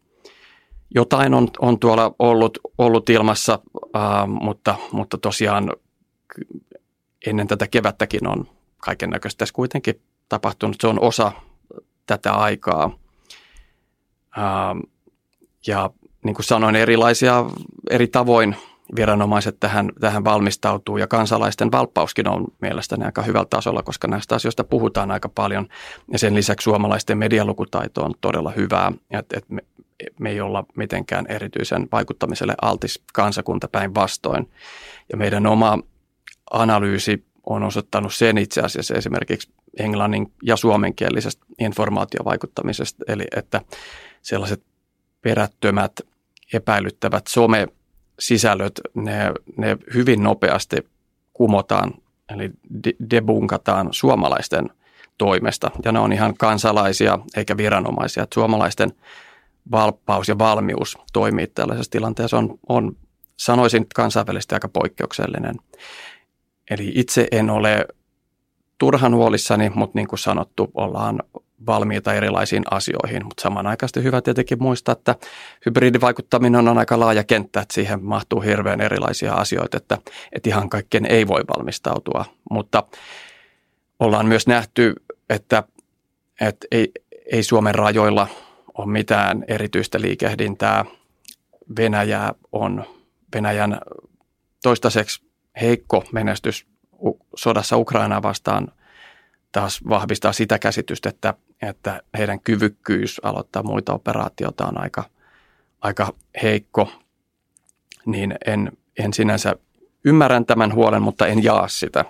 Jotain 0.94 1.34
on, 1.34 1.48
on 1.58 1.78
tuolla 1.78 2.14
ollut, 2.18 2.58
ollut 2.78 3.10
ilmassa, 3.10 3.58
ää, 3.94 4.26
mutta, 4.26 4.74
mutta 4.92 5.18
tosiaan 5.18 5.72
ennen 7.26 7.46
tätä 7.46 7.66
kevättäkin 7.66 8.26
on 8.26 8.48
kaiken 8.78 9.10
näköistä 9.10 9.38
tässä 9.38 9.54
kuitenkin 9.54 10.00
tapahtunut. 10.28 10.76
Se 10.80 10.86
on 10.86 11.00
osa 11.00 11.32
tätä 12.06 12.32
aikaa. 12.32 12.98
Ää, 14.36 14.76
ja 15.66 15.90
niin 16.24 16.34
kuin 16.34 16.44
sanoin, 16.44 16.76
erilaisia 16.76 17.44
eri 17.90 18.06
tavoin 18.06 18.56
viranomaiset 18.96 19.56
tähän, 19.60 19.90
tähän 20.00 20.24
valmistautuu 20.24 20.96
ja 20.96 21.06
kansalaisten 21.06 21.72
valppauskin 21.72 22.28
on 22.28 22.44
mielestäni 22.60 23.04
aika 23.04 23.22
hyvällä 23.22 23.46
tasolla, 23.50 23.82
koska 23.82 24.08
näistä 24.08 24.34
asioista 24.34 24.64
puhutaan 24.64 25.10
aika 25.10 25.28
paljon 25.28 25.68
ja 26.12 26.18
sen 26.18 26.34
lisäksi 26.34 26.64
suomalaisten 26.64 27.18
medialukutaito 27.18 28.04
on 28.04 28.14
todella 28.20 28.50
hyvää, 28.56 28.92
että, 29.10 29.38
että 29.38 29.54
me, 29.54 29.62
me 30.18 30.30
ei 30.30 30.40
olla 30.40 30.64
mitenkään 30.76 31.26
erityisen 31.28 31.88
vaikuttamiselle 31.92 32.54
altis 32.62 33.02
kansakunta 33.12 33.68
päinvastoin 33.68 34.50
ja 35.12 35.16
meidän 35.16 35.46
oma 35.46 35.78
analyysi 36.50 37.24
on 37.46 37.62
osoittanut 37.62 38.14
sen 38.14 38.38
itse 38.38 38.60
asiassa 38.60 38.94
esimerkiksi 38.94 39.52
englannin 39.78 40.32
ja 40.42 40.56
suomenkielisestä 40.56 41.46
informaatiovaikuttamisesta, 41.58 43.04
eli 43.08 43.24
että 43.36 43.60
sellaiset 44.22 44.62
perättömät 45.22 45.92
epäilyttävät 46.52 47.26
some-sisällöt, 47.26 48.80
ne, 48.94 49.32
ne 49.56 49.76
hyvin 49.94 50.22
nopeasti 50.22 50.76
kumotaan, 51.32 51.94
eli 52.34 52.50
debunkataan 53.10 53.88
suomalaisten 53.90 54.70
toimesta. 55.18 55.70
Ja 55.84 55.92
ne 55.92 55.98
on 55.98 56.12
ihan 56.12 56.34
kansalaisia 56.38 57.18
eikä 57.36 57.56
viranomaisia. 57.56 58.22
Että 58.22 58.34
suomalaisten 58.34 58.92
valppaus 59.70 60.28
ja 60.28 60.38
valmius 60.38 60.98
toimii 61.12 61.46
tällaisessa 61.46 61.90
tilanteessa 61.90 62.38
on, 62.38 62.58
on 62.68 62.96
sanoisin 63.36 63.86
kansainvälisesti 63.94 64.54
aika 64.54 64.68
poikkeuksellinen. 64.68 65.54
Eli 66.70 66.92
itse 66.94 67.28
en 67.32 67.50
ole 67.50 67.86
turhan 68.78 69.14
huolissani, 69.14 69.70
mutta 69.74 69.98
niin 69.98 70.08
kuin 70.08 70.18
sanottu, 70.18 70.70
ollaan 70.74 71.22
valmiita 71.66 72.14
erilaisiin 72.14 72.62
asioihin, 72.70 73.24
mutta 73.24 73.42
samanaikaisesti 73.42 74.02
hyvä 74.02 74.22
tietenkin 74.22 74.62
muistaa, 74.62 74.92
että 74.92 75.14
hybridivaikuttaminen 75.66 76.68
on 76.68 76.78
aika 76.78 77.00
laaja 77.00 77.24
kenttä, 77.24 77.60
että 77.60 77.74
siihen 77.74 78.04
mahtuu 78.04 78.40
hirveän 78.40 78.80
erilaisia 78.80 79.34
asioita, 79.34 79.76
että, 79.76 79.98
että 80.32 80.48
ihan 80.48 80.68
kaikkeen 80.68 81.06
ei 81.06 81.28
voi 81.28 81.40
valmistautua, 81.56 82.24
mutta 82.50 82.82
ollaan 83.98 84.26
myös 84.26 84.46
nähty, 84.46 84.94
että, 85.30 85.62
että 86.40 86.66
ei, 86.70 86.92
ei 87.32 87.42
Suomen 87.42 87.74
rajoilla 87.74 88.26
ole 88.80 88.92
mitään 88.92 89.44
erityistä 89.48 90.00
liikehdintää. 90.00 90.84
Venäjä 91.76 92.32
on 92.52 92.84
Venäjän 93.34 93.80
toistaiseksi 94.62 95.22
heikko 95.60 96.04
menestys 96.12 96.66
sodassa 97.36 97.76
Ukrainaa 97.76 98.22
vastaan 98.22 98.68
taas 99.52 99.80
vahvistaa 99.88 100.32
sitä 100.32 100.58
käsitystä, 100.58 101.08
että 101.08 101.34
että 101.62 102.02
heidän 102.18 102.40
kyvykkyys 102.40 103.20
aloittaa 103.24 103.62
muita 103.62 103.92
operaatioita 103.92 104.66
on 104.66 104.80
aika, 104.80 105.04
aika 105.80 106.12
heikko, 106.42 106.92
niin 108.06 108.34
en, 108.46 108.72
en 108.98 109.12
sinänsä 109.12 109.54
ymmärrän 110.04 110.46
tämän 110.46 110.74
huolen, 110.74 111.02
mutta 111.02 111.26
en 111.26 111.44
jaa 111.44 111.68
sitä. 111.68 112.04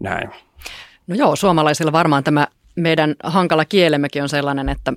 Näin. 0.00 0.30
No 1.06 1.14
joo, 1.14 1.36
suomalaisilla 1.36 1.92
varmaan 1.92 2.24
tämä 2.24 2.46
meidän 2.74 3.14
hankala 3.22 3.64
kielemmekin 3.64 4.22
on 4.22 4.28
sellainen, 4.28 4.68
että 4.68 4.92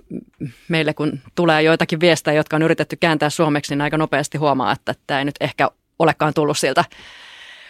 meille 0.67 0.93
kun 0.93 1.19
tulee 1.35 1.61
joitakin 1.61 1.99
viestejä, 1.99 2.35
jotka 2.35 2.55
on 2.55 2.61
yritetty 2.61 2.95
kääntää 2.95 3.29
suomeksi, 3.29 3.75
niin 3.75 3.81
aika 3.81 3.97
nopeasti 3.97 4.37
huomaa, 4.37 4.71
että 4.71 4.95
tämä 5.07 5.19
ei 5.19 5.25
nyt 5.25 5.35
ehkä 5.39 5.69
olekaan 5.99 6.33
tullut 6.33 6.57
siltä 6.57 6.85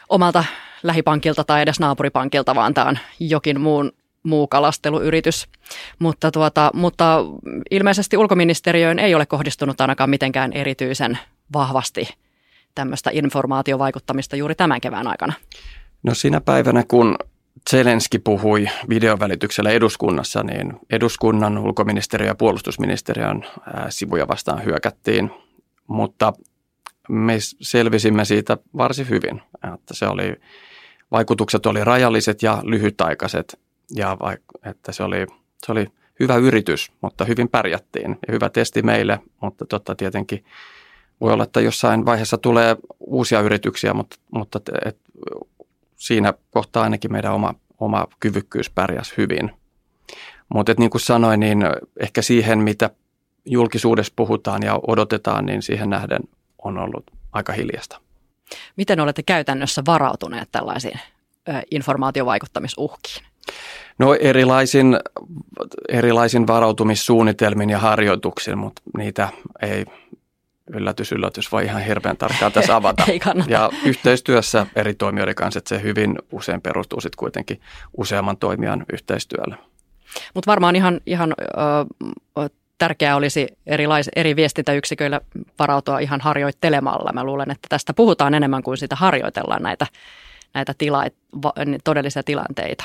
omalta 0.10 0.44
lähipankilta 0.84 1.44
tai 1.44 1.62
edes 1.62 1.80
naapuripankilta, 1.80 2.56
vaan 2.56 2.74
tämä 2.74 2.88
on 2.88 2.98
jokin 3.20 3.62
muun 3.62 3.92
muu 4.26 4.48
kalasteluyritys. 4.48 5.48
Mutta, 6.00 6.32
tuota, 6.32 6.72
mutta 6.74 7.26
ilmeisesti 7.72 8.18
ulkoministeriöön 8.18 9.00
ei 9.00 9.16
ole 9.16 9.26
kohdistunut 9.26 9.82
ainakaan 9.82 10.10
mitenkään 10.10 10.54
erityisen 10.54 11.20
vahvasti 11.54 12.10
tämmöistä 12.76 13.10
informaatiovaikuttamista 13.14 14.36
juuri 14.36 14.56
tämän 14.56 14.82
kevään 14.82 15.08
aikana. 15.08 15.34
No 16.04 16.14
siinä 16.14 16.42
päivänä, 16.42 16.84
kun 16.88 17.16
Zelenski 17.70 18.20
puhui 18.20 18.68
videovälityksellä 18.90 19.70
eduskunnassa, 19.70 20.44
niin 20.44 20.74
eduskunnan 20.90 21.58
ulkoministeriö 21.58 22.28
ja 22.28 22.36
puolustusministeriön 22.36 23.46
sivuja 23.90 24.28
vastaan 24.28 24.66
hyökättiin, 24.66 25.32
mutta 25.88 26.34
me 27.10 27.38
selvisimme 27.62 28.26
siitä 28.26 28.58
varsin 28.78 29.10
hyvin, 29.10 29.42
että 29.74 29.94
se 29.94 30.08
oli, 30.08 30.36
vaikutukset 31.12 31.66
oli 31.66 31.84
rajalliset 31.84 32.44
ja 32.44 32.62
lyhytaikaiset. 32.64 33.60
Ja 33.96 34.18
että 34.66 34.92
se 34.92 35.04
oli, 35.04 35.26
se 35.66 35.72
oli 35.72 35.88
hyvä 36.20 36.36
yritys, 36.36 36.92
mutta 37.02 37.26
hyvin 37.26 37.50
pärjättiin. 37.50 38.10
Ja 38.28 38.34
hyvä 38.34 38.50
testi 38.50 38.82
meille, 38.82 39.20
mutta 39.42 39.66
totta 39.66 39.96
tietenkin 39.96 40.46
voi 41.22 41.34
olla, 41.34 41.44
että 41.44 41.62
jossain 41.62 42.06
vaiheessa 42.06 42.38
tulee 42.38 42.76
uusia 43.00 43.42
yrityksiä, 43.42 43.94
mutta, 43.94 44.16
mutta 44.32 44.60
et, 44.86 44.98
siinä 45.96 46.34
kohtaa 46.52 46.84
ainakin 46.84 47.12
meidän 47.12 47.34
oma, 47.34 47.54
oma 47.80 48.08
kyvykkyys 48.20 48.70
pärjäsi 48.70 49.14
hyvin. 49.18 49.52
Mutta 50.54 50.74
niin 50.78 50.90
kuin 50.90 51.02
sanoin, 51.02 51.40
niin 51.40 51.60
ehkä 52.00 52.22
siihen, 52.22 52.60
mitä 52.60 52.90
julkisuudessa 53.46 54.14
puhutaan 54.16 54.64
ja 54.64 54.80
odotetaan, 54.88 55.46
niin 55.46 55.62
siihen 55.62 55.90
nähden 55.90 56.22
on 56.64 56.78
ollut 56.78 57.04
aika 57.32 57.54
hiljasta. 57.54 58.02
Miten 58.78 59.00
olette 59.00 59.24
käytännössä 59.24 59.82
varautuneet 59.86 60.50
tällaisiin 60.52 61.00
informaatiovaikuttamisuhkiin? 61.72 63.26
No 63.98 64.14
erilaisin, 64.14 64.98
erilaisin 65.90 66.48
varautumissuunnitelmin 66.48 67.70
ja 67.70 67.80
harjoituksin, 67.80 68.58
mutta 68.58 68.82
niitä 68.98 69.30
ei 69.62 69.86
yllätys, 70.74 71.12
yllätys 71.12 71.52
voi 71.52 71.66
ihan 71.66 71.82
hirveän 71.82 72.18
tarkkaan 72.18 72.52
tässä 72.52 72.76
avata. 72.76 73.04
ei 73.12 73.20
kannata. 73.20 73.52
Ja 73.52 73.70
yhteistyössä 73.86 74.68
eri 74.76 74.94
toimijoiden 74.94 75.36
kanssa, 75.36 75.58
että 75.58 75.70
se 75.70 75.82
hyvin 75.82 76.16
usein 76.32 76.62
perustuu 76.62 77.02
sitten 77.02 77.18
kuitenkin 77.18 77.62
useamman 77.98 78.38
toimijan 78.38 78.86
yhteistyölle. 78.94 79.58
Mutta 80.34 80.52
varmaan 80.52 80.76
ihan, 80.76 81.02
ihan 81.06 81.34
ö, 82.38 82.50
tärkeää 82.78 83.16
olisi 83.16 83.48
erilais, 83.66 84.10
eri 84.16 84.36
viestintäyksiköillä 84.36 85.22
varautua 85.60 86.00
ihan 86.00 86.22
harjoittelemalla. 86.22 87.14
Mä 87.14 87.24
luulen, 87.24 87.52
että 87.52 87.68
tästä 87.70 87.94
puhutaan 87.94 88.34
enemmän 88.34 88.64
kuin 88.64 88.78
sitä 88.78 88.96
harjoitellaan 88.96 89.64
näitä, 89.64 89.88
näitä 90.54 90.74
tila, 90.78 91.04
todellisia 91.84 92.24
tilanteita. 92.24 92.84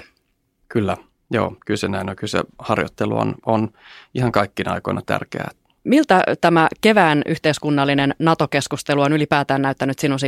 Kyllä, 0.68 0.96
joo, 1.30 1.56
kyllä 1.66 1.78
se 1.78 1.88
näin 1.88 2.10
on. 2.10 2.16
Kyllä 2.16 2.30
se 2.30 2.42
harjoittelu 2.58 3.18
on, 3.18 3.34
on 3.46 3.68
ihan 4.14 4.32
kaikkina 4.32 4.72
aikoina 4.72 5.02
tärkeää. 5.06 5.50
Miltä 5.84 6.22
tämä 6.40 6.68
kevään 6.80 7.22
yhteiskunnallinen 7.26 8.14
NATO-keskustelu 8.18 9.00
on 9.00 9.12
ylipäätään 9.12 9.62
näyttänyt 9.62 9.99
sinun 9.99 10.18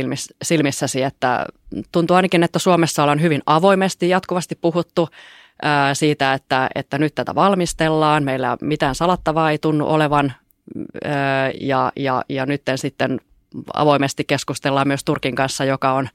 silmissäsi, 0.43 1.03
että 1.03 1.45
tuntuu 1.91 2.15
ainakin, 2.15 2.43
että 2.43 2.59
Suomessa 2.59 3.03
ollaan 3.03 3.21
hyvin 3.21 3.41
avoimesti 3.45 4.09
jatkuvasti 4.09 4.55
puhuttu 4.55 5.09
siitä, 5.93 6.33
että, 6.33 6.69
että 6.75 6.97
nyt 6.97 7.15
tätä 7.15 7.35
valmistellaan, 7.35 8.23
meillä 8.23 8.57
mitään 8.61 8.95
salattavaa 8.95 9.51
ei 9.51 9.57
tunnu 9.57 9.87
olevan 9.87 10.33
ja, 11.61 11.91
ja, 11.95 12.23
ja 12.29 12.45
nyt 12.45 12.61
sitten 12.75 13.19
avoimesti 13.73 14.23
keskustellaan 14.23 14.87
myös 14.87 15.03
Turkin 15.03 15.35
kanssa, 15.35 15.65
joka 15.65 15.93
on 15.93 16.09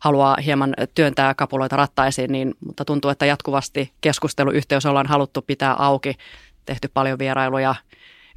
haluaa 0.00 0.36
hieman 0.44 0.74
työntää 0.94 1.34
kapuloita 1.34 1.76
rattaisiin, 1.76 2.32
niin, 2.32 2.54
mutta 2.66 2.84
tuntuu, 2.84 3.10
että 3.10 3.26
jatkuvasti 3.26 3.92
keskusteluyhteys 4.00 4.86
ollaan 4.86 5.06
haluttu 5.06 5.42
pitää 5.42 5.74
auki, 5.74 6.14
tehty 6.66 6.90
paljon 6.94 7.18
vierailuja 7.18 7.74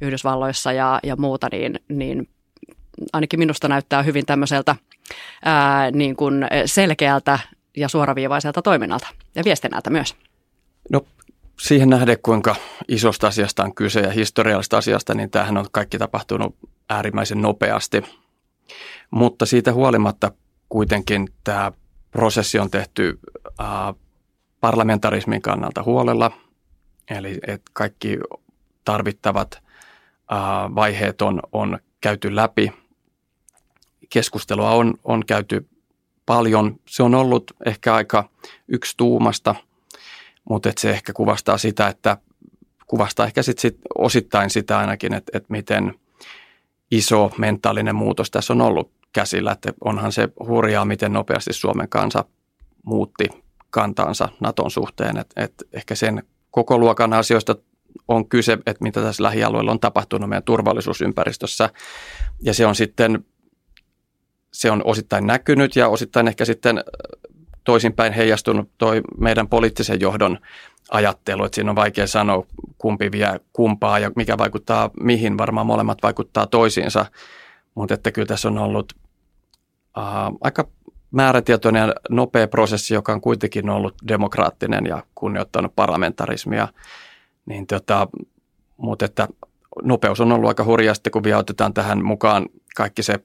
Yhdysvalloissa 0.00 0.72
ja, 0.72 1.00
ja 1.02 1.16
muuta, 1.16 1.48
niin, 1.52 1.80
niin 1.88 2.28
ainakin 3.12 3.38
minusta 3.38 3.68
näyttää 3.68 4.02
hyvin 4.02 4.26
tämmöiseltä 4.26 4.76
ää, 5.44 5.90
niin 5.90 6.16
kuin 6.16 6.46
selkeältä 6.66 7.38
ja 7.76 7.88
suoraviivaiselta 7.88 8.62
toiminnalta 8.62 9.08
ja 9.34 9.44
viestinnältä 9.44 9.90
myös. 9.90 10.16
No 10.92 11.00
siihen 11.60 11.88
nähden, 11.88 12.16
kuinka 12.22 12.56
isosta 12.88 13.26
asiasta 13.26 13.64
on 13.64 13.74
kyse 13.74 14.00
ja 14.00 14.10
historiallisesta 14.10 14.78
asiasta, 14.78 15.14
niin 15.14 15.30
tämähän 15.30 15.56
on 15.56 15.66
kaikki 15.72 15.98
tapahtunut 15.98 16.56
äärimmäisen 16.90 17.42
nopeasti. 17.42 18.02
Mutta 19.10 19.46
siitä 19.46 19.72
huolimatta 19.72 20.32
kuitenkin 20.68 21.28
tämä 21.44 21.72
prosessi 22.10 22.58
on 22.58 22.70
tehty 22.70 23.18
äh, 23.60 23.66
parlamentarismin 24.60 25.42
kannalta 25.42 25.82
huolella, 25.82 26.30
eli 27.10 27.38
että 27.46 27.70
kaikki 27.72 28.18
tarvittavat 28.84 29.62
vaiheet 30.74 31.22
on, 31.22 31.40
on 31.52 31.78
käyty 32.00 32.36
läpi. 32.36 32.72
Keskustelua 34.10 34.70
on, 34.70 34.94
on 35.04 35.26
käyty 35.26 35.68
paljon. 36.26 36.80
Se 36.88 37.02
on 37.02 37.14
ollut 37.14 37.52
ehkä 37.66 37.94
aika 37.94 38.28
yksi 38.68 38.94
tuumasta, 38.96 39.54
mutta 40.48 40.68
et 40.68 40.78
se 40.78 40.90
ehkä 40.90 41.12
kuvastaa 41.12 41.58
sitä, 41.58 41.88
että 41.88 42.16
kuvastaa 42.86 43.26
ehkä 43.26 43.42
sit, 43.42 43.58
sit 43.58 43.78
osittain 43.98 44.50
sitä 44.50 44.78
ainakin, 44.78 45.14
että, 45.14 45.38
että 45.38 45.52
miten 45.52 45.94
iso 46.90 47.30
mentaalinen 47.38 47.96
muutos 47.96 48.30
tässä 48.30 48.52
on 48.52 48.60
ollut 48.60 48.90
käsillä, 49.12 49.52
että 49.52 49.72
onhan 49.84 50.12
se 50.12 50.28
hurjaa, 50.46 50.84
miten 50.84 51.12
nopeasti 51.12 51.52
Suomen 51.52 51.88
kansa 51.88 52.24
muutti 52.82 53.24
kantaansa 53.70 54.28
Naton 54.40 54.70
suhteen, 54.70 55.16
että, 55.16 55.44
että 55.44 55.64
ehkä 55.72 55.94
sen 55.94 56.22
koko 56.50 56.78
luokan 56.78 57.12
asioista 57.12 57.56
on 58.08 58.28
kyse, 58.28 58.52
että 58.52 58.82
mitä 58.82 59.00
tässä 59.02 59.22
lähialueella 59.22 59.70
on 59.70 59.80
tapahtunut 59.80 60.28
meidän 60.28 60.42
turvallisuusympäristössä 60.42 61.70
ja 62.42 62.54
se 62.54 62.66
on 62.66 62.74
sitten 62.74 63.24
se 64.52 64.70
on 64.70 64.82
osittain 64.84 65.26
näkynyt 65.26 65.76
ja 65.76 65.88
osittain 65.88 66.28
ehkä 66.28 66.44
sitten 66.44 66.84
toisinpäin 67.64 68.12
heijastunut 68.12 68.70
toi 68.78 69.00
meidän 69.20 69.48
poliittisen 69.48 70.00
johdon 70.00 70.38
ajattelu, 70.90 71.44
että 71.44 71.54
siinä 71.54 71.70
on 71.70 71.76
vaikea 71.76 72.06
sanoa 72.06 72.46
kumpi 72.78 73.12
vie 73.12 73.40
kumpaa 73.52 73.98
ja 73.98 74.10
mikä 74.16 74.38
vaikuttaa 74.38 74.90
mihin, 75.00 75.38
varmaan 75.38 75.66
molemmat 75.66 75.98
vaikuttaa 76.02 76.46
toisiinsa, 76.46 77.06
mutta 77.74 77.94
että 77.94 78.12
kyllä 78.12 78.26
tässä 78.26 78.48
on 78.48 78.58
ollut 78.58 78.92
äh, 79.98 80.04
aika 80.40 80.68
määrätietoinen 81.10 81.88
ja 81.88 81.94
nopea 82.10 82.48
prosessi, 82.48 82.94
joka 82.94 83.12
on 83.12 83.20
kuitenkin 83.20 83.70
ollut 83.70 83.94
demokraattinen 84.08 84.86
ja 84.86 85.02
kunnioittanut 85.14 85.72
parlamentarismia. 85.76 86.68
Niin 87.48 87.66
tota, 87.66 88.08
mutta 88.76 89.04
että 89.04 89.28
nopeus 89.82 90.20
on 90.20 90.32
ollut 90.32 90.48
aika 90.48 90.64
hurjaa 90.64 90.94
sitten, 90.94 91.10
kun 91.10 91.24
vielä 91.24 91.38
otetaan 91.38 91.74
tähän 91.74 92.04
mukaan 92.04 92.46
kaikki 92.76 93.02
se 93.02 93.18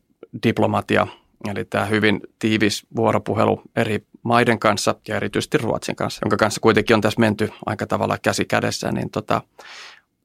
diplomatia, 0.44 1.08
eli 1.52 1.66
tämä 1.66 1.86
hyvin 1.86 2.22
tiivis 2.40 2.86
vuoropuhelu 2.96 3.62
eri 3.76 4.06
maiden 4.24 4.60
kanssa 4.60 4.96
ja 5.08 5.16
erityisesti 5.16 5.58
Ruotsin 5.58 5.96
kanssa, 5.96 6.20
jonka 6.26 6.38
kanssa 6.38 6.62
kuitenkin 6.62 6.94
on 6.94 7.02
tässä 7.02 7.20
menty 7.20 7.50
aika 7.66 7.88
tavalla 7.88 8.18
käsi 8.18 8.46
kädessä, 8.46 8.92
niin 8.92 9.10
tota, 9.10 9.42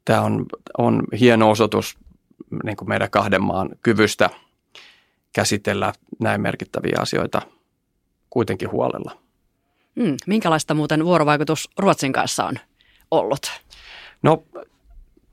tämä 0.04 0.20
on, 0.20 0.46
on 0.78 1.02
hieno 1.20 1.50
osoitus 1.50 1.98
niin 2.64 2.76
kuin 2.76 2.88
meidän 2.88 3.10
kahden 3.10 3.42
maan 3.42 3.68
kyvystä– 3.82 4.30
käsitellä 5.32 5.92
näin 6.20 6.40
merkittäviä 6.40 6.96
asioita 7.00 7.42
kuitenkin 8.30 8.70
huolella. 8.70 9.18
Hmm, 10.00 10.16
minkälaista 10.26 10.74
muuten 10.74 11.04
vuorovaikutus 11.04 11.70
Ruotsin 11.78 12.12
kanssa 12.12 12.44
on 12.44 12.58
ollut? 13.10 13.40
No 14.22 14.44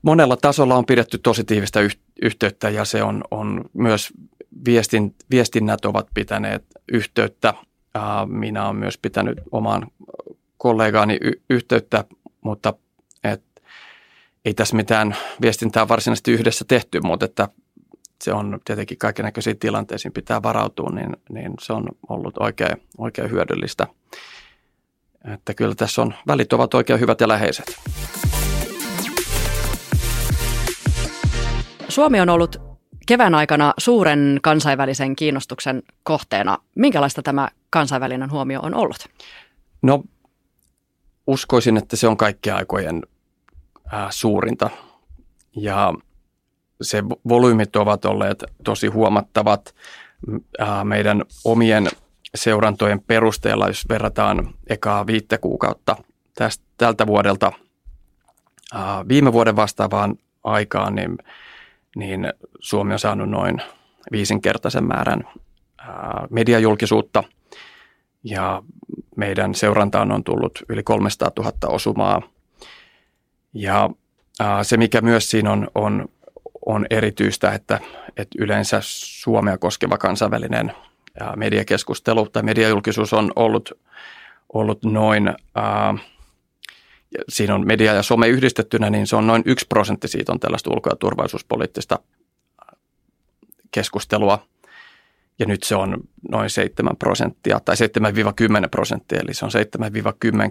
monella 0.02 0.36
tasolla 0.36 0.76
on 0.76 0.86
pidetty 0.86 1.18
tosi 1.18 1.44
tiivistä 1.44 1.80
yhteyttä 2.22 2.70
ja 2.70 2.84
se 2.84 3.02
on, 3.02 3.24
on 3.30 3.64
myös 3.72 4.12
viestin, 4.64 5.14
viestinnät 5.30 5.84
ovat 5.84 6.06
pitäneet 6.14 6.64
yhteyttä. 6.92 7.54
Minä 8.26 8.64
olen 8.64 8.76
myös 8.76 8.98
pitänyt 8.98 9.38
omaan 9.52 9.86
kollegaani 10.58 11.18
y- 11.20 11.40
yhteyttä, 11.50 12.04
mutta 12.40 12.74
et, 13.24 13.42
ei 14.44 14.54
tässä 14.54 14.76
mitään 14.76 15.16
viestintää 15.40 15.88
varsinaisesti 15.88 16.32
yhdessä 16.32 16.64
tehty, 16.68 17.00
mutta 17.00 17.24
että 17.24 17.48
se 18.24 18.32
on 18.32 18.60
tietenkin 18.64 18.98
kaikenlaisiin 18.98 19.58
tilanteisiin 19.58 20.12
pitää 20.12 20.42
varautua, 20.42 20.90
niin, 20.90 21.16
niin 21.28 21.52
se 21.60 21.72
on 21.72 21.88
ollut 22.08 22.38
oikein, 22.38 22.76
oikein 22.98 23.30
hyödyllistä. 23.30 23.86
Että 25.34 25.54
kyllä 25.54 25.74
tässä 25.74 26.02
on, 26.02 26.14
välit 26.26 26.52
ovat 26.52 26.74
oikein 26.74 27.00
hyvät 27.00 27.20
ja 27.20 27.28
läheiset. 27.28 27.66
Suomi 31.96 32.20
on 32.20 32.28
ollut 32.28 32.56
kevään 33.06 33.34
aikana 33.34 33.74
suuren 33.78 34.38
kansainvälisen 34.42 35.16
kiinnostuksen 35.16 35.82
kohteena. 36.02 36.58
Minkälaista 36.74 37.22
tämä 37.22 37.48
kansainvälinen 37.70 38.30
huomio 38.30 38.60
on 38.62 38.74
ollut? 38.74 39.08
No 39.82 40.04
uskoisin, 41.26 41.76
että 41.76 41.96
se 41.96 42.08
on 42.08 42.16
kaikkien 42.16 42.56
aikojen 42.56 43.02
äh, 43.94 44.06
suurinta. 44.10 44.70
Ja 45.56 45.94
se 46.82 47.02
volyymit 47.28 47.76
ovat 47.76 48.04
olleet 48.04 48.44
tosi 48.64 48.86
huomattavat 48.86 49.74
meidän 50.84 51.22
omien 51.44 51.88
seurantojen 52.34 53.00
perusteella, 53.00 53.68
jos 53.68 53.88
verrataan 53.88 54.54
ekaa 54.66 55.06
viittä 55.06 55.38
kuukautta 55.38 55.96
tästä, 56.34 56.64
tältä 56.76 57.06
vuodelta 57.06 57.52
viime 59.08 59.32
vuoden 59.32 59.56
vastaavaan 59.56 60.16
aikaan, 60.44 60.94
niin, 60.94 61.18
niin 61.96 62.32
Suomi 62.60 62.92
on 62.92 62.98
saanut 62.98 63.30
noin 63.30 63.62
viisinkertaisen 64.12 64.84
määrän 64.84 65.24
mediajulkisuutta 66.30 67.24
ja 68.24 68.62
meidän 69.16 69.54
seurantaan 69.54 70.12
on 70.12 70.24
tullut 70.24 70.62
yli 70.68 70.82
300 70.82 71.30
000 71.38 71.52
osumaa. 71.66 72.22
Ja 73.54 73.90
se, 74.62 74.76
mikä 74.76 75.00
myös 75.00 75.30
siinä 75.30 75.52
on, 75.52 75.68
on 75.74 76.08
on 76.66 76.86
erityistä, 76.90 77.52
että, 77.52 77.80
että 78.16 78.38
yleensä 78.38 78.78
Suomea 78.82 79.58
koskeva 79.58 79.98
kansainvälinen 79.98 80.72
mediakeskustelu 81.36 82.28
tai 82.28 82.42
mediajulkisuus 82.42 83.12
on 83.12 83.32
ollut, 83.36 83.72
ollut 84.52 84.84
noin, 84.84 85.34
ää, 85.54 85.94
siinä 87.28 87.54
on 87.54 87.66
media 87.66 87.94
ja 87.94 88.02
some 88.02 88.28
yhdistettynä, 88.28 88.90
niin 88.90 89.06
se 89.06 89.16
on 89.16 89.26
noin 89.26 89.42
yksi 89.46 89.66
prosentti 89.68 90.08
siitä 90.08 90.32
on 90.32 90.40
tällaista 90.40 90.70
ulko- 90.70 90.90
ja 90.90 90.96
turvallisuuspoliittista 90.96 91.98
keskustelua. 93.70 94.46
Ja 95.38 95.46
nyt 95.46 95.62
se 95.62 95.76
on 95.76 95.96
noin 96.30 96.50
7 96.50 96.96
prosenttia 96.96 97.60
tai 97.60 97.74
7-10 97.76 98.68
prosenttia, 98.70 99.20
eli 99.20 99.34
se 99.34 99.44
on 99.44 99.50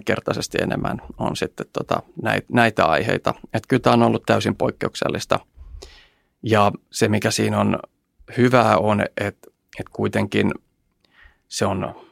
kertaisesti 0.04 0.58
enemmän 0.62 1.02
on 1.18 1.36
sitten 1.36 1.66
tota, 1.72 2.02
näitä, 2.22 2.46
näitä 2.52 2.84
aiheita. 2.84 3.34
Että 3.44 3.68
kyllä 3.68 3.80
tämä 3.80 3.94
on 3.94 4.02
ollut 4.02 4.22
täysin 4.26 4.56
poikkeuksellista– 4.56 5.40
ja 6.42 6.72
se, 6.90 7.08
mikä 7.08 7.30
siinä 7.30 7.60
on 7.60 7.78
hyvää, 8.36 8.78
on, 8.78 9.00
että, 9.00 9.50
että 9.80 9.92
kuitenkin 9.92 10.52
se 11.48 11.66
on 11.66 12.05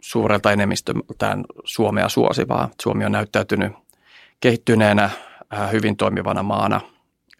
suurelta 0.00 0.52
enemmistöltään 0.52 1.44
Suomea 1.64 2.08
suosivaa. 2.08 2.70
Suomi 2.82 3.04
on 3.04 3.12
näyttäytynyt 3.12 3.72
kehittyneenä, 4.40 5.10
äh, 5.54 5.72
hyvin 5.72 5.96
toimivana 5.96 6.42
maana, 6.42 6.80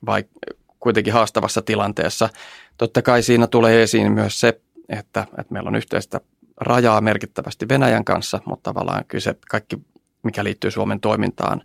vaikka 0.06 0.32
kuitenkin 0.80 1.12
haastavassa 1.12 1.62
tilanteessa. 1.62 2.28
Totta 2.76 3.02
kai 3.02 3.22
siinä 3.22 3.46
tulee 3.46 3.82
esiin 3.82 4.12
myös 4.12 4.40
se, 4.40 4.60
että, 4.88 5.26
että 5.38 5.52
meillä 5.52 5.68
on 5.68 5.76
yhteistä 5.76 6.20
rajaa 6.56 7.00
merkittävästi 7.00 7.68
Venäjän 7.68 8.04
kanssa, 8.04 8.40
mutta 8.44 8.70
tavallaan 8.70 9.04
kyllä 9.08 9.22
se 9.22 9.34
kaikki, 9.50 9.78
mikä 10.22 10.44
liittyy 10.44 10.70
Suomen 10.70 11.00
toimintaan, 11.00 11.62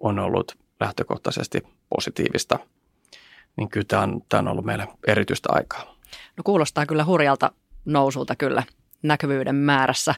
on 0.00 0.18
ollut 0.18 0.58
lähtökohtaisesti 0.80 1.62
positiivista– 1.88 2.58
niin 3.58 3.68
kyllä 3.68 3.86
tämä 3.88 4.02
on, 4.02 4.20
tämä 4.28 4.40
on 4.40 4.48
ollut 4.48 4.64
meille 4.64 4.88
erityistä 5.06 5.48
aikaa. 5.52 5.96
No 6.36 6.42
kuulostaa 6.44 6.86
kyllä 6.86 7.04
hurjalta 7.04 7.52
nousulta 7.84 8.36
kyllä 8.36 8.62
näkyvyyden 9.02 9.56
määrässä. 9.56 10.14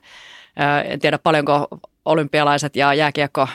En 0.84 1.00
tiedä 1.00 1.18
paljonko 1.18 1.68
olympialaiset 2.04 2.76
ja 2.76 2.94
jääkiekko 2.94 3.48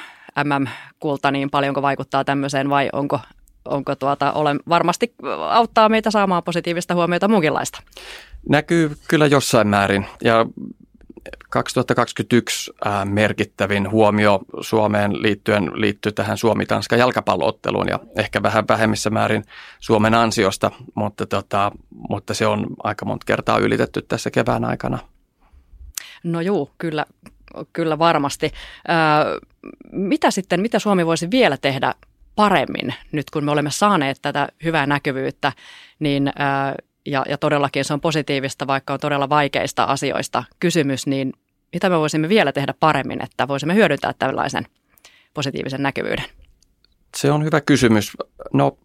MM-kulta, 0.44 1.32
niin 1.32 1.50
paljonko 1.50 1.82
vaikuttaa 1.82 2.24
tämmöiseen 2.24 2.70
vai 2.70 2.90
onko 2.94 3.20
onko 3.66 3.96
tuota, 3.96 4.34
olen, 4.34 4.60
varmasti 4.70 5.14
auttaa 5.50 5.90
meitä 5.90 6.12
saamaan 6.12 6.44
positiivista 6.44 6.96
huomiota 6.96 7.28
muunkinlaista. 7.28 7.82
Näkyy 8.50 8.98
kyllä 9.08 9.26
jossain 9.26 9.68
määrin 9.68 10.06
ja 10.24 10.46
2021 11.50 12.72
merkittävin 13.06 13.92
huomio 13.92 14.40
Suomeen 14.62 15.22
liittyen 15.22 15.72
liittyy 15.74 16.12
tähän 16.12 16.38
Suomi-Tanska 16.38 16.96
jalkapallootteluun 16.96 17.88
ja 17.88 18.00
ehkä 18.18 18.44
vähän 18.44 18.66
vähemmissä 18.70 19.10
määrin 19.10 19.44
Suomen 19.80 20.14
ansiosta, 20.14 20.72
mutta, 20.96 21.26
tota, 21.26 21.72
mutta 22.10 22.34
se 22.34 22.48
on 22.48 22.68
aika 22.84 23.06
monta 23.06 23.26
kertaa 23.26 23.58
ylitetty 23.58 24.02
tässä 24.02 24.32
kevään 24.32 24.66
aikana. 24.66 25.00
No 26.26 26.42
juu, 26.42 26.72
kyllä, 26.78 27.06
kyllä 27.74 28.00
varmasti. 28.00 28.52
Ää, 28.88 29.26
mitä 29.92 30.32
sitten, 30.32 30.62
mitä 30.62 30.80
Suomi 30.80 31.06
voisi 31.06 31.32
vielä 31.32 31.58
tehdä 31.58 31.94
paremmin 32.36 32.94
nyt, 33.12 33.30
kun 33.30 33.44
me 33.44 33.52
olemme 33.52 33.72
saaneet 33.72 34.18
tätä 34.22 34.48
hyvää 34.64 34.86
näkyvyyttä, 34.86 35.52
niin 36.00 36.32
ää, 36.36 36.76
ja, 37.06 37.26
ja 37.30 37.38
todellakin 37.38 37.86
se 37.86 37.94
on 37.94 38.02
positiivista, 38.02 38.68
vaikka 38.68 38.94
on 38.94 39.00
todella 39.00 39.30
vaikeista 39.30 39.84
asioista 39.84 40.44
kysymys, 40.60 41.08
niin 41.08 41.34
mitä 41.74 41.90
me 41.90 42.00
voisimme 42.00 42.30
vielä 42.30 42.52
tehdä 42.52 42.74
paremmin, 42.80 43.24
että 43.24 43.48
voisimme 43.48 43.76
hyödyntää 43.76 44.14
tällaisen 44.20 44.66
positiivisen 45.34 45.84
näkyvyyden? 45.84 46.26
Se 47.18 47.32
on 47.32 47.44
hyvä 47.44 47.62
kysymys. 47.62 48.18
No 48.54 48.78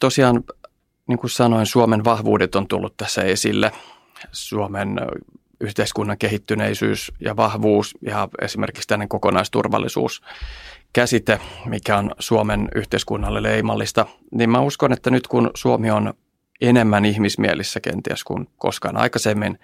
tosiaan, 0.00 0.44
niin 1.06 1.18
kuin 1.18 1.30
sanoin, 1.30 1.66
Suomen 1.66 2.04
vahvuudet 2.04 2.54
on 2.54 2.68
tullut 2.68 2.96
tässä 2.96 3.22
esille. 3.22 3.72
Suomen 4.32 4.96
yhteiskunnan 5.64 6.18
kehittyneisyys 6.18 7.12
ja 7.20 7.36
vahvuus 7.36 7.94
ja 8.02 8.28
esimerkiksi 8.42 8.88
tänne 8.88 9.06
kokonaisturvallisuus 9.06 10.22
käsite, 10.92 11.40
mikä 11.66 11.96
on 11.98 12.10
Suomen 12.18 12.68
yhteiskunnalle 12.74 13.42
leimallista, 13.42 14.06
niin 14.30 14.50
mä 14.50 14.60
uskon, 14.60 14.92
että 14.92 15.10
nyt 15.10 15.26
kun 15.26 15.50
Suomi 15.54 15.90
on 15.90 16.14
enemmän 16.60 17.04
ihmismielissä 17.04 17.80
kenties 17.80 18.24
kuin 18.24 18.48
koskaan 18.58 18.96
aikaisemmin, 18.96 19.58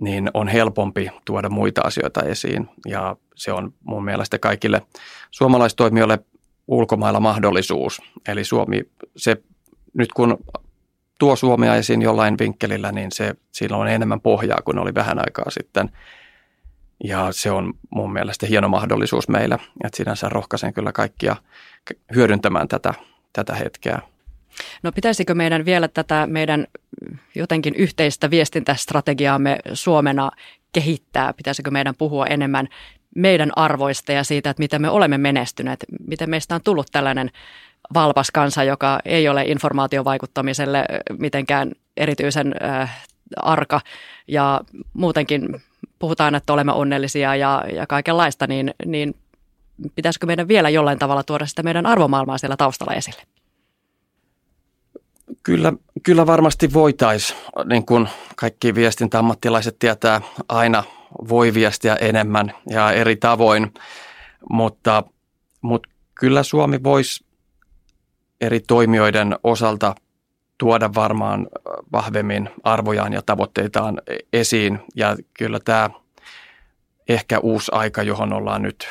niin 0.00 0.30
on 0.34 0.48
helpompi 0.48 1.10
tuoda 1.24 1.48
muita 1.48 1.80
asioita 1.80 2.22
esiin. 2.22 2.68
Ja 2.86 3.16
se 3.34 3.52
on 3.52 3.74
mun 3.84 4.04
mielestä 4.04 4.38
kaikille 4.38 4.82
suomalaistoimijoille 5.30 6.18
ulkomailla 6.66 7.20
mahdollisuus. 7.20 8.02
Eli 8.28 8.44
Suomi, 8.44 8.82
se 9.16 9.36
nyt 9.94 10.12
kun 10.12 10.38
tuo 11.18 11.36
Suomea 11.36 11.76
esiin 11.76 12.02
jollain 12.02 12.38
vinkkelillä, 12.38 12.92
niin 12.92 13.12
se, 13.12 13.34
sillä 13.52 13.76
on 13.76 13.88
enemmän 13.88 14.20
pohjaa 14.20 14.62
kuin 14.64 14.78
oli 14.78 14.94
vähän 14.94 15.18
aikaa 15.18 15.50
sitten. 15.50 15.90
Ja 17.04 17.28
se 17.30 17.50
on 17.50 17.74
mun 17.90 18.12
mielestä 18.12 18.46
hieno 18.46 18.68
mahdollisuus 18.68 19.28
meillä, 19.28 19.58
että 19.84 19.96
sinänsä 19.96 20.28
rohkaisen 20.28 20.74
kyllä 20.74 20.92
kaikkia 20.92 21.36
hyödyntämään 22.14 22.68
tätä, 22.68 22.94
tätä 23.32 23.54
hetkeä. 23.54 23.98
No 24.82 24.92
pitäisikö 24.92 25.34
meidän 25.34 25.64
vielä 25.64 25.88
tätä 25.88 26.26
meidän 26.26 26.66
jotenkin 27.34 27.74
yhteistä 27.74 28.30
viestintästrategiaamme 28.30 29.58
Suomena 29.72 30.30
kehittää? 30.72 31.32
Pitäisikö 31.32 31.70
meidän 31.70 31.94
puhua 31.98 32.26
enemmän 32.26 32.68
meidän 33.14 33.50
arvoista 33.56 34.12
ja 34.12 34.24
siitä, 34.24 34.50
että 34.50 34.60
miten 34.60 34.82
me 34.82 34.90
olemme 34.90 35.18
menestyneet, 35.18 35.84
miten 36.06 36.30
meistä 36.30 36.54
on 36.54 36.60
tullut 36.64 36.86
tällainen 36.92 37.30
valpas 37.94 38.30
kansa, 38.30 38.64
joka 38.64 38.98
ei 39.04 39.28
ole 39.28 39.42
informaatiovaikuttamiselle 39.42 40.84
mitenkään 41.18 41.72
erityisen 41.96 42.54
äh, 42.62 43.06
arka. 43.36 43.80
Ja 44.28 44.60
muutenkin 44.92 45.62
puhutaan, 45.98 46.34
että 46.34 46.52
olemme 46.52 46.72
onnellisia 46.72 47.36
ja, 47.36 47.64
ja 47.74 47.86
kaikenlaista, 47.86 48.46
niin, 48.46 48.74
niin 48.86 49.14
pitäisikö 49.94 50.26
meidän 50.26 50.48
vielä 50.48 50.68
jollain 50.68 50.98
tavalla 50.98 51.22
tuoda 51.22 51.46
sitä 51.46 51.62
meidän 51.62 51.86
arvomaailmaa 51.86 52.38
siellä 52.38 52.56
taustalla 52.56 52.94
esille? 52.94 53.22
Kyllä, 55.42 55.72
kyllä 56.02 56.26
varmasti 56.26 56.72
voitaisiin, 56.72 57.38
niin 57.64 57.86
kuin 57.86 58.08
kaikki 58.36 58.74
viestintäammattilaiset 58.74 59.78
tietää, 59.78 60.20
aina 60.48 60.84
voi 61.28 61.54
viestiä 61.54 61.94
enemmän 61.94 62.54
ja 62.70 62.92
eri 62.92 63.16
tavoin, 63.16 63.74
mutta, 64.50 65.02
mutta 65.62 65.88
kyllä 66.14 66.42
Suomi 66.42 66.82
voisi 66.82 67.24
eri 68.40 68.60
toimijoiden 68.60 69.36
osalta 69.44 69.94
tuoda 70.58 70.90
varmaan 70.94 71.46
vahvemmin 71.92 72.50
arvojaan 72.64 73.12
ja 73.12 73.22
tavoitteitaan 73.22 74.02
esiin. 74.32 74.78
Ja 74.94 75.16
kyllä 75.34 75.60
tämä 75.60 75.90
ehkä 77.08 77.38
uusi 77.38 77.72
aika, 77.74 78.02
johon 78.02 78.32
ollaan 78.32 78.62
nyt 78.62 78.88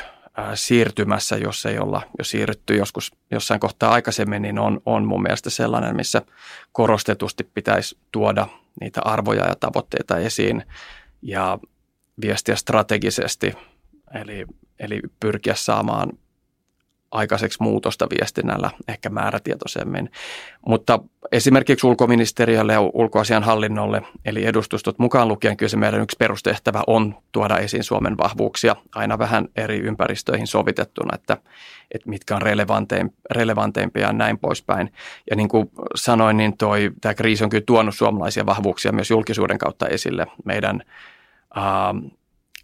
siirtymässä, 0.54 1.36
jos 1.36 1.66
ei 1.66 1.78
olla 1.78 2.02
jo 2.18 2.24
siirrytty 2.24 2.76
joskus 2.76 3.12
jossain 3.30 3.60
kohtaa 3.60 3.92
aikaisemmin, 3.92 4.42
niin 4.42 4.58
on, 4.58 4.80
on 4.86 5.04
mun 5.04 5.22
mielestä 5.22 5.50
sellainen, 5.50 5.96
missä 5.96 6.22
korostetusti 6.72 7.50
pitäisi 7.54 7.98
tuoda 8.12 8.46
niitä 8.80 9.00
arvoja 9.04 9.46
ja 9.46 9.54
tavoitteita 9.60 10.18
esiin 10.18 10.64
ja 11.22 11.58
viestiä 12.20 12.56
strategisesti, 12.56 13.54
eli, 14.14 14.46
eli 14.78 15.00
pyrkiä 15.20 15.54
saamaan 15.54 16.12
aikaiseksi 17.10 17.62
muutosta 17.62 18.06
viestinnällä 18.10 18.70
ehkä 18.88 19.10
määrätietoisemmin. 19.10 20.10
Mutta 20.66 20.98
esimerkiksi 21.32 21.86
ulkoministeriölle 21.86 22.72
ja 22.72 22.80
ulkoasianhallinnolle, 22.80 24.02
eli 24.24 24.44
edustustot 24.44 24.98
mukaan 24.98 25.28
lukien, 25.28 25.56
kyllä 25.56 25.70
se 25.70 25.76
meidän 25.76 26.00
yksi 26.00 26.16
perustehtävä 26.18 26.82
on 26.86 27.14
tuoda 27.32 27.58
esiin 27.58 27.84
Suomen 27.84 28.18
vahvuuksia 28.18 28.76
aina 28.94 29.18
vähän 29.18 29.48
eri 29.56 29.78
ympäristöihin 29.78 30.46
sovitettuna, 30.46 31.14
että, 31.14 31.36
että 31.94 32.08
mitkä 32.08 32.36
on 32.36 32.42
relevanteimpia 33.30 34.06
ja 34.06 34.12
näin 34.12 34.38
poispäin. 34.38 34.92
Ja 35.30 35.36
niin 35.36 35.48
kuin 35.48 35.70
sanoin, 35.94 36.36
niin 36.36 36.56
toi, 36.56 36.90
tämä 37.00 37.14
kriisi 37.14 37.44
on 37.44 37.50
kyllä 37.50 37.64
tuonut 37.66 37.94
suomalaisia 37.94 38.46
vahvuuksia 38.46 38.92
myös 38.92 39.10
julkisuuden 39.10 39.58
kautta 39.58 39.86
esille 39.86 40.26
meidän 40.44 40.82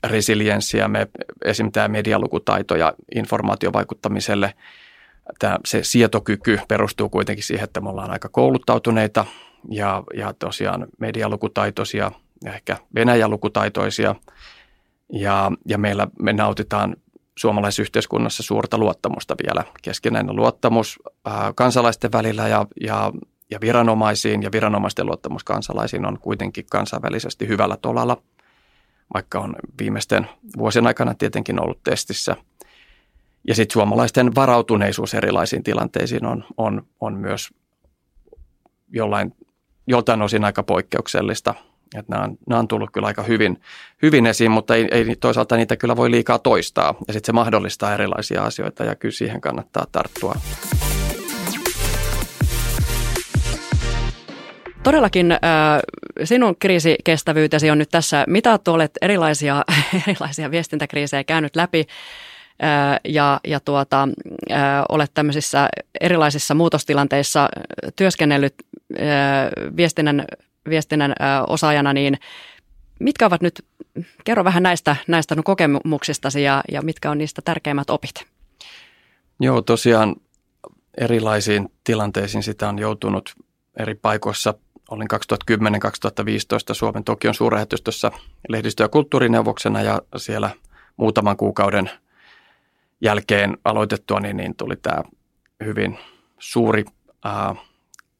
resilienssiä, 0.04 0.88
me 0.88 1.08
esim. 1.44 1.72
tämä 1.72 1.88
medialukutaito 1.88 2.76
ja 2.76 2.92
informaatiovaikuttamiselle, 3.14 4.54
tämä, 5.38 5.58
se 5.64 5.82
sietokyky 5.82 6.58
perustuu 6.68 7.08
kuitenkin 7.08 7.44
siihen, 7.44 7.64
että 7.64 7.80
me 7.80 7.88
ollaan 7.88 8.10
aika 8.10 8.28
kouluttautuneita 8.28 9.24
ja, 9.70 10.02
ja 10.16 10.34
tosiaan 10.38 10.86
medialukutaitoisia 10.98 12.10
ja 12.44 12.52
ehkä 12.54 12.76
venäjälukutaitoisia 12.94 14.14
ja, 15.12 15.52
ja 15.68 15.78
meillä 15.78 16.06
me 16.22 16.32
nautitaan 16.32 16.96
suomalaisessa 17.38 17.82
yhteiskunnassa 17.82 18.42
suurta 18.42 18.78
luottamusta 18.78 19.34
vielä. 19.46 19.64
Keskinäinen 19.82 20.36
luottamus 20.36 20.98
ää, 21.24 21.52
kansalaisten 21.56 22.12
välillä 22.12 22.48
ja, 22.48 22.66
ja, 22.80 23.12
ja 23.50 23.60
viranomaisiin 23.60 24.42
ja 24.42 24.52
viranomaisten 24.52 25.06
luottamus 25.06 25.44
kansalaisiin 25.44 26.06
on 26.06 26.18
kuitenkin 26.18 26.64
kansainvälisesti 26.70 27.48
hyvällä 27.48 27.76
tolalla– 27.76 28.16
vaikka 29.14 29.38
on 29.38 29.56
viimeisten 29.80 30.28
vuosien 30.58 30.86
aikana 30.86 31.14
tietenkin 31.14 31.62
ollut 31.62 31.82
testissä. 31.84 32.36
Ja 33.48 33.54
sitten 33.54 33.72
suomalaisten 33.72 34.34
varautuneisuus 34.34 35.14
erilaisiin 35.14 35.62
tilanteisiin 35.62 36.26
on, 36.26 36.44
on, 36.56 36.86
on 37.00 37.14
myös 37.14 37.50
jollain, 38.92 39.34
joltain 39.86 40.22
osin 40.22 40.44
aika 40.44 40.62
poikkeuksellista. 40.62 41.54
Että 41.98 42.12
nämä, 42.12 42.24
on, 42.24 42.36
nämä 42.48 42.58
on 42.58 42.68
tullut 42.68 42.90
kyllä 42.92 43.06
aika 43.06 43.22
hyvin, 43.22 43.60
hyvin 44.02 44.26
esiin, 44.26 44.50
mutta 44.50 44.74
ei, 44.74 44.88
ei 44.90 45.16
toisaalta 45.16 45.56
niitä 45.56 45.76
kyllä 45.76 45.96
voi 45.96 46.10
liikaa 46.10 46.38
toistaa. 46.38 46.94
Ja 47.06 47.12
sitten 47.12 47.26
se 47.26 47.32
mahdollistaa 47.32 47.94
erilaisia 47.94 48.42
asioita 48.42 48.84
ja 48.84 48.94
kyllä 48.94 49.12
siihen 49.12 49.40
kannattaa 49.40 49.86
tarttua. 49.92 50.34
Todellakin 54.82 55.32
äh, 55.32 55.38
sinun 56.24 56.56
kriisikestävyytesi 56.58 57.70
on 57.70 57.78
nyt 57.78 57.88
tässä 57.90 58.24
mitattu, 58.28 58.72
olet 58.72 58.92
erilaisia, 59.02 59.64
erilaisia 60.08 60.50
viestintäkriisejä 60.50 61.24
käynyt 61.24 61.56
läpi 61.56 61.86
ja, 63.04 63.40
ja 63.46 63.60
tuota, 63.60 64.08
olet 64.88 65.10
tämmöisissä 65.14 65.68
erilaisissa 66.00 66.54
muutostilanteissa 66.54 67.48
työskennellyt 67.96 68.54
viestinnän, 69.76 70.24
viestinnän 70.68 71.14
osaajana, 71.46 71.92
niin 71.92 72.18
mitkä 73.00 73.26
ovat 73.26 73.42
nyt, 73.42 73.64
kerro 74.24 74.44
vähän 74.44 74.62
näistä, 74.62 74.96
näistä 75.06 75.36
kokemuksistasi 75.44 76.42
ja, 76.42 76.62
ja 76.72 76.82
mitkä 76.82 77.10
on 77.10 77.18
niistä 77.18 77.42
tärkeimmät 77.44 77.90
opit? 77.90 78.14
Joo, 79.40 79.62
tosiaan 79.62 80.16
erilaisiin 80.98 81.68
tilanteisiin 81.84 82.42
sitä 82.42 82.68
on 82.68 82.78
joutunut 82.78 83.34
eri 83.78 83.94
paikoissa 83.94 84.54
olin 84.94 85.08
2010-2015 86.70 86.74
Suomen 86.74 87.04
Tokion 87.04 87.34
suurlähetystössä 87.34 88.10
lehdistö- 88.48 88.82
ja 88.82 88.88
kulttuurineuvoksena 88.88 89.82
ja 89.82 90.02
siellä 90.16 90.50
muutaman 90.96 91.36
kuukauden 91.36 91.90
jälkeen 93.00 93.58
aloitettua, 93.64 94.20
niin, 94.20 94.36
niin 94.36 94.56
tuli 94.56 94.76
tämä 94.76 95.02
hyvin 95.64 95.98
suuri 96.38 96.84
ää, 97.24 97.54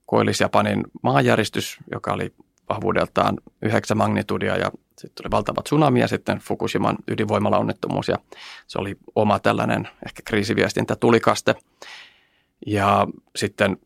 Koillis-Japanin 0.06 0.82
maanjäristys, 1.02 1.78
joka 1.92 2.12
oli 2.12 2.34
vahvuudeltaan 2.68 3.36
9 3.62 3.96
magnitudia 3.96 4.56
ja 4.56 4.70
sitten 4.98 5.22
tuli 5.22 5.30
valtava 5.30 5.62
tsunami 5.62 6.00
ja 6.00 6.08
sitten 6.08 6.38
Fukushiman 6.38 6.96
onnettomuus 7.58 8.08
ja 8.08 8.16
se 8.66 8.78
oli 8.78 8.96
oma 9.14 9.38
tällainen 9.38 9.88
ehkä 10.06 10.22
kriisiviestintä 10.24 10.96
tulikaste. 10.96 11.54
Ja 12.66 13.06
sitten 13.36 13.76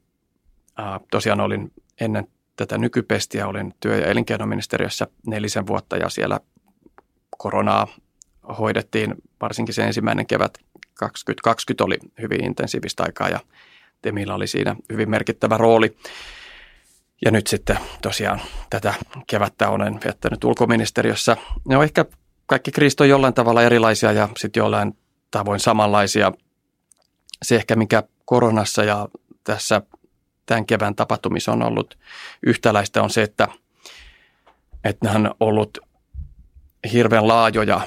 tosiaan 1.10 1.40
olin 1.40 1.72
ennen 2.00 2.28
tätä 2.58 2.78
nykypestiä, 2.78 3.46
olin 3.46 3.74
työ- 3.80 3.96
ja 3.96 4.06
elinkeinoministeriössä 4.06 5.06
nelisen 5.26 5.66
vuotta 5.66 5.96
ja 5.96 6.08
siellä 6.08 6.40
koronaa 7.38 7.86
hoidettiin 8.58 9.14
varsinkin 9.40 9.74
se 9.74 9.84
ensimmäinen 9.84 10.26
kevät 10.26 10.58
2020 10.94 11.84
oli 11.84 11.98
hyvin 12.20 12.44
intensiivistä 12.44 13.02
aikaa 13.02 13.28
ja 13.28 13.40
Temillä 14.02 14.34
oli 14.34 14.46
siinä 14.46 14.76
hyvin 14.92 15.10
merkittävä 15.10 15.56
rooli. 15.56 15.96
Ja 17.24 17.30
nyt 17.30 17.46
sitten 17.46 17.78
tosiaan 18.02 18.40
tätä 18.70 18.94
kevättä 19.26 19.68
olen 19.68 20.00
viettänyt 20.04 20.44
ulkoministeriössä. 20.44 21.36
No 21.68 21.82
ehkä 21.82 22.04
kaikki 22.46 22.70
kriisit 22.70 23.00
on 23.00 23.08
jollain 23.08 23.34
tavalla 23.34 23.62
erilaisia 23.62 24.12
ja 24.12 24.28
sitten 24.36 24.60
jollain 24.60 24.96
tavoin 25.30 25.60
samanlaisia. 25.60 26.32
Se 27.42 27.56
ehkä 27.56 27.76
mikä 27.76 28.02
koronassa 28.24 28.84
ja 28.84 29.08
tässä 29.44 29.82
tämän 30.48 30.66
kevään 30.66 30.94
tapahtumissa 30.94 31.52
on 31.52 31.62
ollut 31.62 31.98
yhtäläistä 32.42 33.02
on 33.02 33.10
se, 33.10 33.22
että, 33.22 33.48
että 34.84 35.06
nämä 35.06 35.28
on 35.28 35.34
ollut 35.40 35.78
hirveän 36.92 37.28
laajoja 37.28 37.80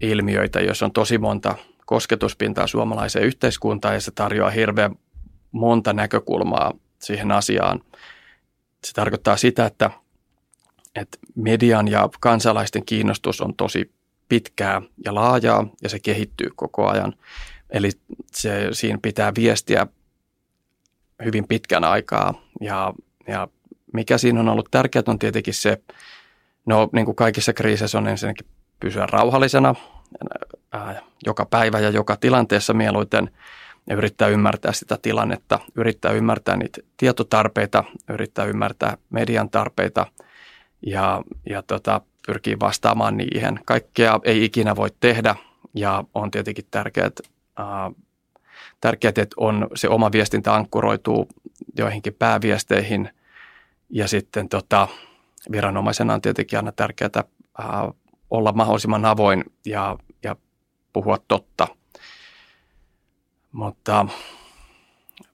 ilmiöitä, 0.00 0.60
jos 0.60 0.82
on 0.82 0.92
tosi 0.92 1.18
monta 1.18 1.54
kosketuspintaa 1.86 2.66
suomalaiseen 2.66 3.24
yhteiskuntaan 3.24 3.94
ja 3.94 4.00
se 4.00 4.10
tarjoaa 4.10 4.50
hirveän 4.50 4.94
monta 5.52 5.92
näkökulmaa 5.92 6.72
siihen 6.98 7.32
asiaan. 7.32 7.80
Se 8.84 8.92
tarkoittaa 8.92 9.36
sitä, 9.36 9.66
että, 9.66 9.90
että 10.94 11.18
median 11.34 11.88
ja 11.88 12.08
kansalaisten 12.20 12.84
kiinnostus 12.84 13.40
on 13.40 13.54
tosi 13.54 13.92
pitkää 14.28 14.82
ja 15.04 15.14
laajaa 15.14 15.66
ja 15.82 15.88
se 15.88 15.98
kehittyy 15.98 16.50
koko 16.56 16.88
ajan. 16.88 17.14
Eli 17.70 17.90
se, 18.32 18.68
siinä 18.72 18.98
pitää 19.02 19.32
viestiä 19.34 19.86
hyvin 21.24 21.48
pitkän 21.48 21.84
aikaa 21.84 22.34
ja, 22.60 22.94
ja 23.26 23.48
mikä 23.92 24.18
siinä 24.18 24.40
on 24.40 24.48
ollut 24.48 24.68
tärkeää 24.70 25.02
on 25.06 25.18
tietenkin 25.18 25.54
se, 25.54 25.82
no 26.66 26.88
niin 26.92 27.04
kuin 27.04 27.16
kaikissa 27.16 27.52
kriiseissä 27.52 27.98
on 27.98 28.08
ensinnäkin 28.08 28.46
pysyä 28.80 29.06
rauhallisena 29.06 29.74
ää, 30.72 31.02
joka 31.26 31.46
päivä 31.46 31.78
ja 31.78 31.90
joka 31.90 32.16
tilanteessa 32.16 32.74
mieluiten 32.74 33.30
ja 33.88 33.96
yrittää 33.96 34.28
ymmärtää 34.28 34.72
sitä 34.72 34.98
tilannetta, 35.02 35.60
yrittää 35.74 36.12
ymmärtää 36.12 36.56
niitä 36.56 36.80
tietotarpeita, 36.96 37.84
yrittää 38.08 38.44
ymmärtää 38.44 38.96
median 39.10 39.50
tarpeita 39.50 40.06
ja, 40.86 41.22
ja 41.48 41.62
tota, 41.62 42.00
pyrkii 42.26 42.56
vastaamaan 42.60 43.16
niihin. 43.16 43.60
Kaikkea 43.64 44.20
ei 44.24 44.44
ikinä 44.44 44.76
voi 44.76 44.88
tehdä 45.00 45.34
ja 45.74 46.04
on 46.14 46.30
tietenkin 46.30 46.64
tärkeää, 46.70 47.10
ää, 47.56 47.90
tärkeää, 48.80 49.12
että 49.16 49.36
on 49.36 49.68
se 49.74 49.88
oma 49.88 50.12
viestintä 50.12 50.54
ankkuroituu 50.54 51.28
joihinkin 51.78 52.14
pääviesteihin 52.14 53.10
ja 53.90 54.08
sitten 54.08 54.48
tota, 54.48 54.88
viranomaisena 55.52 56.14
on 56.14 56.22
tietenkin 56.22 56.58
aina 56.58 56.72
tärkeää 56.72 57.10
ää, 57.58 57.92
olla 58.30 58.52
mahdollisimman 58.52 59.04
avoin 59.04 59.44
ja, 59.66 59.96
ja 60.22 60.36
puhua 60.92 61.18
totta. 61.28 61.68
Mutta 63.52 64.06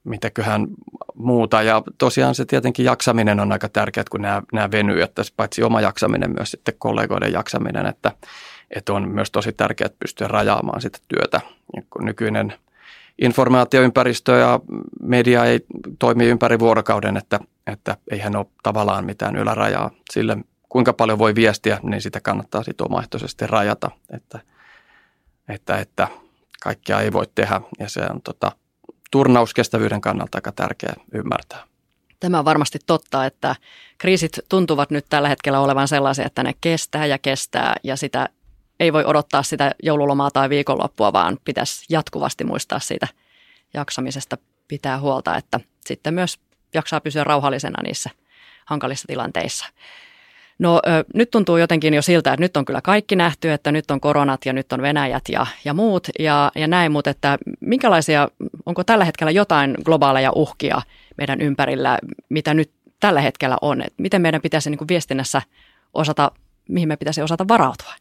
mitäköhän 0.05 0.67
muuta. 1.15 1.63
Ja 1.63 1.83
tosiaan 1.99 2.35
se 2.35 2.45
tietenkin 2.45 2.85
jaksaminen 2.85 3.41
on 3.41 3.53
aika 3.53 3.69
tärkeää, 3.69 4.05
kun 4.11 4.23
nämä, 4.23 4.43
nämä 4.53 4.71
venyy, 4.71 5.03
että 5.03 5.23
paitsi 5.37 5.63
oma 5.63 5.81
jaksaminen, 5.81 6.31
myös 6.31 6.51
sitten 6.51 6.75
kollegoiden 6.79 7.33
jaksaminen, 7.33 7.87
että, 7.87 8.13
että 8.71 8.93
on 8.93 9.09
myös 9.09 9.31
tosi 9.31 9.53
tärkeää 9.53 9.91
pystyä 9.99 10.29
rajaamaan 10.29 10.81
sitä 10.81 10.99
työtä. 11.09 11.41
Ja 11.77 11.83
kun 11.91 12.05
nykyinen 12.05 12.55
informaatioympäristö 13.19 14.37
ja 14.37 14.61
media 15.03 15.45
ei 15.45 15.61
toimi 15.99 16.27
ympäri 16.27 16.59
vuorokauden, 16.59 17.17
että, 17.17 17.41
että 17.67 17.97
eihän 18.11 18.37
ole 18.37 18.47
tavallaan 18.63 19.05
mitään 19.05 19.37
ylärajaa 19.37 19.91
sille, 20.13 20.37
kuinka 20.69 20.93
paljon 20.93 21.19
voi 21.19 21.35
viestiä, 21.35 21.81
niin 21.83 22.03
sitä 22.03 22.21
kannattaa 22.21 22.63
sitten 22.63 22.87
omaehtoisesti 22.87 23.47
rajata, 23.47 23.91
että, 24.11 24.41
että, 25.49 25.79
että 25.79 26.09
kaikkea 26.63 27.01
ei 27.01 27.13
voi 27.13 27.27
tehdä 27.35 27.61
ja 27.79 27.89
se 27.89 28.01
on 28.11 28.23
tota, 28.23 28.53
turnauskestävyyden 29.11 30.01
kannalta 30.01 30.39
aika 30.39 30.53
tärkeä 30.53 30.93
ymmärtää. 31.13 31.65
Tämä 32.21 32.39
on 32.39 32.45
varmasti 32.45 32.79
totta, 32.87 33.27
että 33.27 33.57
kriisit 33.99 34.33
tuntuvat 34.49 34.91
nyt 34.91 35.07
tällä 35.09 35.29
hetkellä 35.29 35.61
olevan 35.61 35.89
sellaisia, 35.89 36.27
että 36.27 36.43
ne 36.43 36.55
kestää 36.61 37.07
ja 37.07 37.19
kestää 37.19 37.75
ja 37.83 37.97
sitä 37.97 38.29
ei 38.81 38.93
voi 38.93 39.05
odottaa 39.05 39.43
sitä 39.43 39.75
joululomaa 39.83 40.31
tai 40.31 40.49
viikonloppua, 40.51 41.13
vaan 41.13 41.39
pitäisi 41.45 41.87
jatkuvasti 41.91 42.45
muistaa 42.45 42.79
siitä 42.79 43.09
jaksamisesta 43.75 44.39
pitää 44.69 45.01
huolta, 45.01 45.37
että 45.37 45.61
sitten 45.87 46.15
myös 46.15 46.39
jaksaa 46.75 47.01
pysyä 47.01 47.25
rauhallisena 47.25 47.83
niissä 47.83 48.11
hankalissa 48.65 49.07
tilanteissa. 49.07 49.67
No 50.59 50.81
nyt 51.15 51.31
tuntuu 51.31 51.57
jotenkin 51.57 51.95
jo 51.95 52.03
siltä, 52.03 52.33
että 52.33 52.41
nyt 52.41 52.57
on 52.57 52.65
kyllä 52.65 52.81
kaikki 52.81 53.17
nähty, 53.17 53.53
että 53.53 53.73
nyt 53.73 53.91
on 53.91 54.01
koronat 54.01 54.47
ja 54.47 54.53
nyt 54.53 54.73
on 54.73 54.83
Venäjät 54.83 55.23
ja, 55.29 55.47
ja 55.65 55.75
muut 55.75 56.09
ja, 56.19 56.53
ja 56.55 56.67
näin, 56.67 56.93
mutta 56.93 57.11
että 57.11 57.39
minkälaisia, 57.61 58.29
onko 58.67 58.85
tällä 58.85 59.05
hetkellä 59.05 59.31
jotain 59.31 59.75
globaaleja 59.85 60.33
uhkia 60.35 60.83
meidän 61.19 61.41
ympärillä, 61.41 61.99
mitä 62.29 62.55
nyt 62.55 62.71
tällä 63.01 63.21
hetkellä 63.21 63.57
on? 63.61 63.81
että 63.81 64.03
miten 64.03 64.23
meidän 64.23 64.41
pitäisi 64.41 64.71
niin 64.71 64.79
kuin 64.79 64.89
viestinnässä 64.89 65.43
osata, 65.95 66.31
mihin 66.69 66.89
me 66.89 66.97
pitäisi 66.97 67.23
osata 67.23 67.49
varautua? 67.49 67.93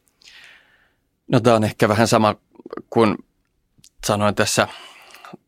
No 1.27 1.39
tämä 1.39 1.55
on 1.55 1.63
ehkä 1.63 1.89
vähän 1.89 2.07
sama 2.07 2.35
kuin 2.89 3.17
sanoin 4.05 4.35
tässä 4.35 4.67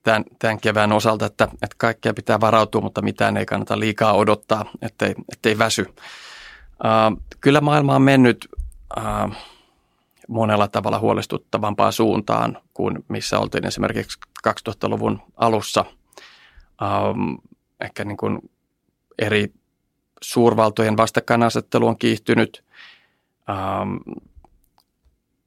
tämän, 0.04 0.24
tämän 0.40 0.60
kevään 0.60 0.92
osalta, 0.92 1.26
että, 1.26 1.44
että 1.54 1.76
kaikkea 1.78 2.14
pitää 2.14 2.40
varautua, 2.40 2.82
mutta 2.82 3.02
mitään 3.02 3.38
ei 3.38 3.46
kannata 3.46 3.80
liikaa 3.80 4.14
odottaa, 4.14 4.66
ettei, 4.82 5.16
ettei 5.34 5.58
väsy. 5.58 5.82
Uh, 5.82 7.22
kyllä 7.42 7.62
maailma 7.62 7.96
on 7.96 8.02
mennyt 8.02 8.48
uh, 8.98 9.36
monella 10.28 10.68
tavalla 10.68 11.00
huolestuttavampaan 11.00 11.94
suuntaan 11.94 12.58
kuin 12.74 13.06
missä 13.08 13.40
oltiin 13.40 13.66
esimerkiksi 13.66 14.20
2000-luvun 14.48 15.22
alussa. 15.36 15.86
Um, 16.82 17.38
ehkä 17.82 18.06
niin 18.06 18.18
kuin 18.18 18.40
eri 19.20 19.54
suurvaltojen 20.22 20.98
vastakkainasettelu 20.98 21.88
on 21.88 21.98
kiihtynyt. 21.98 22.64
Um, 23.50 24.00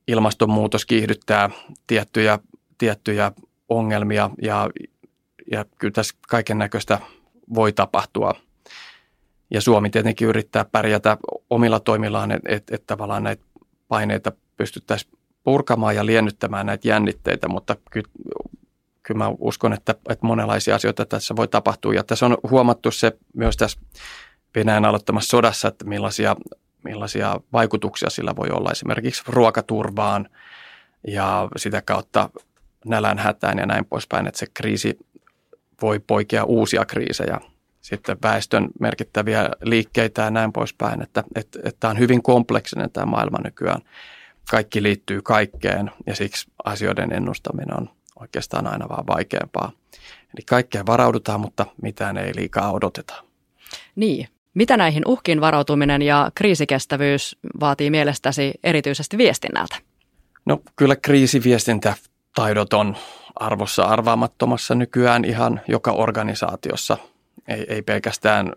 ilmastonmuutos 0.09 0.87
kiihdyttää 0.87 1.51
tiettyjä, 1.87 2.39
tiettyjä 2.79 3.33
ongelmia 3.69 4.31
ja, 4.43 4.71
ja 5.53 5.65
kyllä 5.79 5.93
tässä 5.93 6.15
kaiken 6.29 6.59
näköistä 6.59 6.99
voi 7.55 7.73
tapahtua– 7.73 8.35
ja 9.51 9.61
Suomi 9.61 9.91
tietenkin 9.91 10.29
yrittää 10.29 10.65
pärjätä 10.65 11.17
omilla 11.51 11.81
toimillaan, 11.81 12.31
että 12.31 12.49
et, 12.53 12.63
et 12.71 12.87
tavallaan 12.87 13.23
näitä 13.23 13.45
paineita 13.89 14.33
pystyttäisiin 14.57 15.13
purkamaan 15.45 15.97
ja 15.97 16.07
liennyttämään 16.07 16.67
näitä 16.67 16.89
jännitteitä, 16.89 17.49
mutta 17.49 17.77
kyllä, 17.91 18.09
kyllä 19.03 19.19
mä 19.19 19.33
uskon, 19.39 19.73
että, 19.73 19.95
että 20.09 20.27
monenlaisia 20.27 20.75
asioita 20.75 21.07
tässä 21.07 21.37
voi 21.37 21.49
tapahtua. 21.49 21.95
Ja 21.95 22.05
tässä 22.05 22.27
on 22.27 22.37
huomattu 22.51 22.91
se 22.91 23.13
myös 23.35 23.57
tässä 23.57 23.81
Venäjän 24.55 24.85
aloittamassa 24.85 25.29
sodassa, 25.29 25.69
että 25.69 25.85
millaisia, 25.85 26.37
millaisia 26.85 27.41
vaikutuksia 27.53 28.11
sillä 28.11 28.37
voi 28.37 28.49
olla 28.51 28.71
esimerkiksi 28.71 29.23
ruokaturvaan 29.27 30.29
ja 31.07 31.49
sitä 31.57 31.83
kautta 31.83 32.31
nälän 32.85 33.19
hätään 33.19 33.59
ja 33.59 33.67
näin 33.67 33.85
poispäin, 33.85 34.27
että 34.27 34.39
se 34.39 34.47
kriisi 34.55 34.99
voi 35.83 35.99
poikea 35.99 36.45
uusia 36.45 36.85
kriisejä 36.85 37.41
sitten 37.81 38.17
väestön 38.23 38.69
merkittäviä 38.81 39.51
liikkeitä 39.63 40.23
ja 40.23 40.31
näin 40.31 40.53
poispäin, 40.53 41.03
että, 41.03 41.25
että, 41.35 41.59
että 41.65 41.81
tämä 41.81 41.91
on 41.91 41.99
hyvin 41.99 42.23
kompleksinen 42.23 42.91
tämä 42.91 43.07
maailma 43.07 43.39
nykyään. 43.45 43.81
Kaikki 44.51 44.83
liittyy 44.83 45.23
kaikkeen 45.23 45.91
ja 46.07 46.15
siksi 46.15 46.51
asioiden 46.65 47.13
ennustaminen 47.13 47.77
on 47.77 47.91
oikeastaan 48.21 48.67
aina 48.67 48.89
vaan 48.89 49.07
vaikeampaa. 49.07 49.73
Eli 50.35 50.45
kaikkeen 50.47 50.87
varaudutaan, 50.87 51.41
mutta 51.41 51.67
mitään 51.83 52.17
ei 52.17 52.33
liikaa 52.37 52.73
odoteta. 52.73 53.25
Niin. 53.97 54.29
Mitä 54.59 54.77
näihin 54.77 55.03
uhkiin 55.07 55.41
varautuminen 55.41 56.03
ja 56.03 56.31
kriisikestävyys 56.35 57.37
vaatii 57.61 57.91
mielestäsi 57.91 58.53
erityisesti 58.65 59.19
viestinnältä? 59.19 59.77
No 60.45 60.61
kyllä 60.77 60.97
kriisiviestintätaidot 60.97 62.73
on 62.73 62.97
arvossa 63.35 63.83
arvaamattomassa 63.83 64.75
nykyään 64.75 65.25
ihan 65.25 65.61
joka 65.69 65.93
organisaatiossa– 65.93 66.97
ei, 67.49 67.67
ei 67.69 67.83
pelkästään 67.83 68.53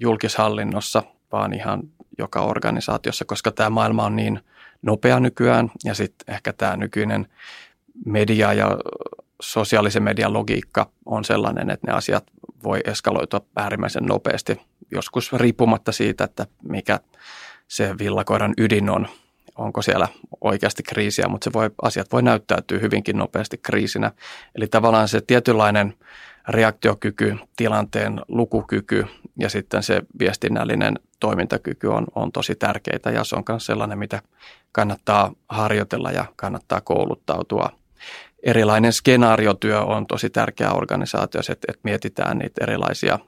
julkishallinnossa, 0.00 1.02
vaan 1.32 1.54
ihan 1.54 1.82
joka 2.18 2.40
organisaatiossa, 2.40 3.24
koska 3.24 3.52
tämä 3.52 3.70
maailma 3.70 4.04
on 4.04 4.16
niin 4.16 4.40
nopea 4.82 5.20
nykyään 5.20 5.70
ja 5.84 5.94
sitten 5.94 6.34
ehkä 6.34 6.52
tämä 6.52 6.76
nykyinen 6.76 7.26
media 8.04 8.52
ja 8.52 8.78
sosiaalisen 9.42 10.02
median 10.02 10.32
logiikka 10.32 10.90
on 11.06 11.24
sellainen, 11.24 11.70
että 11.70 11.86
ne 11.86 11.92
asiat 11.92 12.24
voi 12.64 12.80
eskaloitua 12.84 13.40
äärimmäisen 13.56 14.04
nopeasti, 14.04 14.60
joskus 14.90 15.32
riippumatta 15.32 15.92
siitä, 15.92 16.24
että 16.24 16.46
mikä 16.62 17.00
se 17.68 17.94
villakoiran 17.98 18.54
ydin 18.58 18.90
on, 18.90 19.08
onko 19.56 19.82
siellä 19.82 20.08
oikeasti 20.40 20.82
kriisiä, 20.82 21.28
mutta 21.28 21.44
se 21.44 21.52
voi, 21.52 21.70
asiat 21.82 22.12
voi 22.12 22.22
näyttäytyä 22.22 22.78
hyvinkin 22.78 23.18
nopeasti 23.18 23.58
kriisinä. 23.58 24.12
Eli 24.54 24.66
tavallaan 24.66 25.08
se 25.08 25.20
tietynlainen 25.20 25.94
reaktiokyky, 26.48 27.36
tilanteen 27.56 28.20
lukukyky 28.28 29.06
ja 29.38 29.48
sitten 29.48 29.82
se 29.82 30.02
viestinnällinen 30.18 30.98
toimintakyky 31.20 31.86
on, 31.86 32.06
on 32.14 32.32
tosi 32.32 32.54
tärkeitä 32.54 33.10
ja 33.10 33.24
se 33.24 33.36
on 33.36 33.42
myös 33.48 33.66
sellainen, 33.66 33.98
mitä 33.98 34.22
kannattaa 34.72 35.32
harjoitella 35.48 36.10
ja 36.10 36.24
kannattaa 36.36 36.80
kouluttautua. 36.80 37.72
Erilainen 38.42 38.92
skenaariotyö 38.92 39.80
on 39.80 40.06
tosi 40.06 40.30
tärkeä 40.30 40.72
organisaatiossa, 40.72 41.52
että, 41.52 41.66
että 41.68 41.80
mietitään 41.84 42.38
niitä 42.38 42.64
erilaisia 42.64 43.18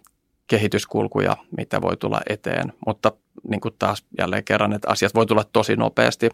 kehityskulkuja, 0.46 1.36
mitä 1.56 1.82
voi 1.82 1.96
tulla 1.96 2.20
eteen, 2.28 2.72
mutta 2.86 3.12
niin 3.48 3.60
kuin 3.60 3.74
taas 3.78 4.04
jälleen 4.18 4.44
kerran, 4.44 4.72
että 4.72 4.90
asiat 4.90 5.14
voi 5.14 5.26
tulla 5.26 5.44
tosi 5.52 5.76
nopeasti. 5.76 6.30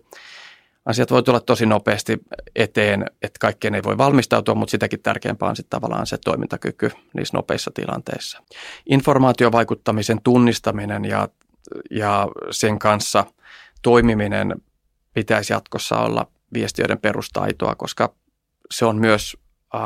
Asiat 0.86 1.10
voi 1.10 1.22
tulla 1.22 1.40
tosi 1.40 1.66
nopeasti 1.66 2.18
eteen, 2.56 3.04
että 3.22 3.38
kaikkeen 3.40 3.74
ei 3.74 3.82
voi 3.82 3.98
valmistautua, 3.98 4.54
mutta 4.54 4.70
sitäkin 4.70 5.02
tärkeämpää 5.02 5.48
on 5.48 5.56
sitten 5.56 5.80
tavallaan 5.80 6.06
se 6.06 6.16
toimintakyky 6.24 6.90
niissä 7.14 7.36
nopeissa 7.36 7.70
tilanteissa. 7.74 8.42
Informaatiovaikuttamisen 8.86 10.22
tunnistaminen 10.22 11.04
ja, 11.04 11.28
ja 11.90 12.28
sen 12.50 12.78
kanssa 12.78 13.24
toimiminen 13.82 14.54
pitäisi 15.14 15.52
jatkossa 15.52 15.98
olla 15.98 16.26
viestiöiden 16.54 16.98
perustaitoa, 16.98 17.74
koska 17.74 18.14
se 18.70 18.84
on 18.84 18.96
myös 18.96 19.36
äh, 19.74 19.80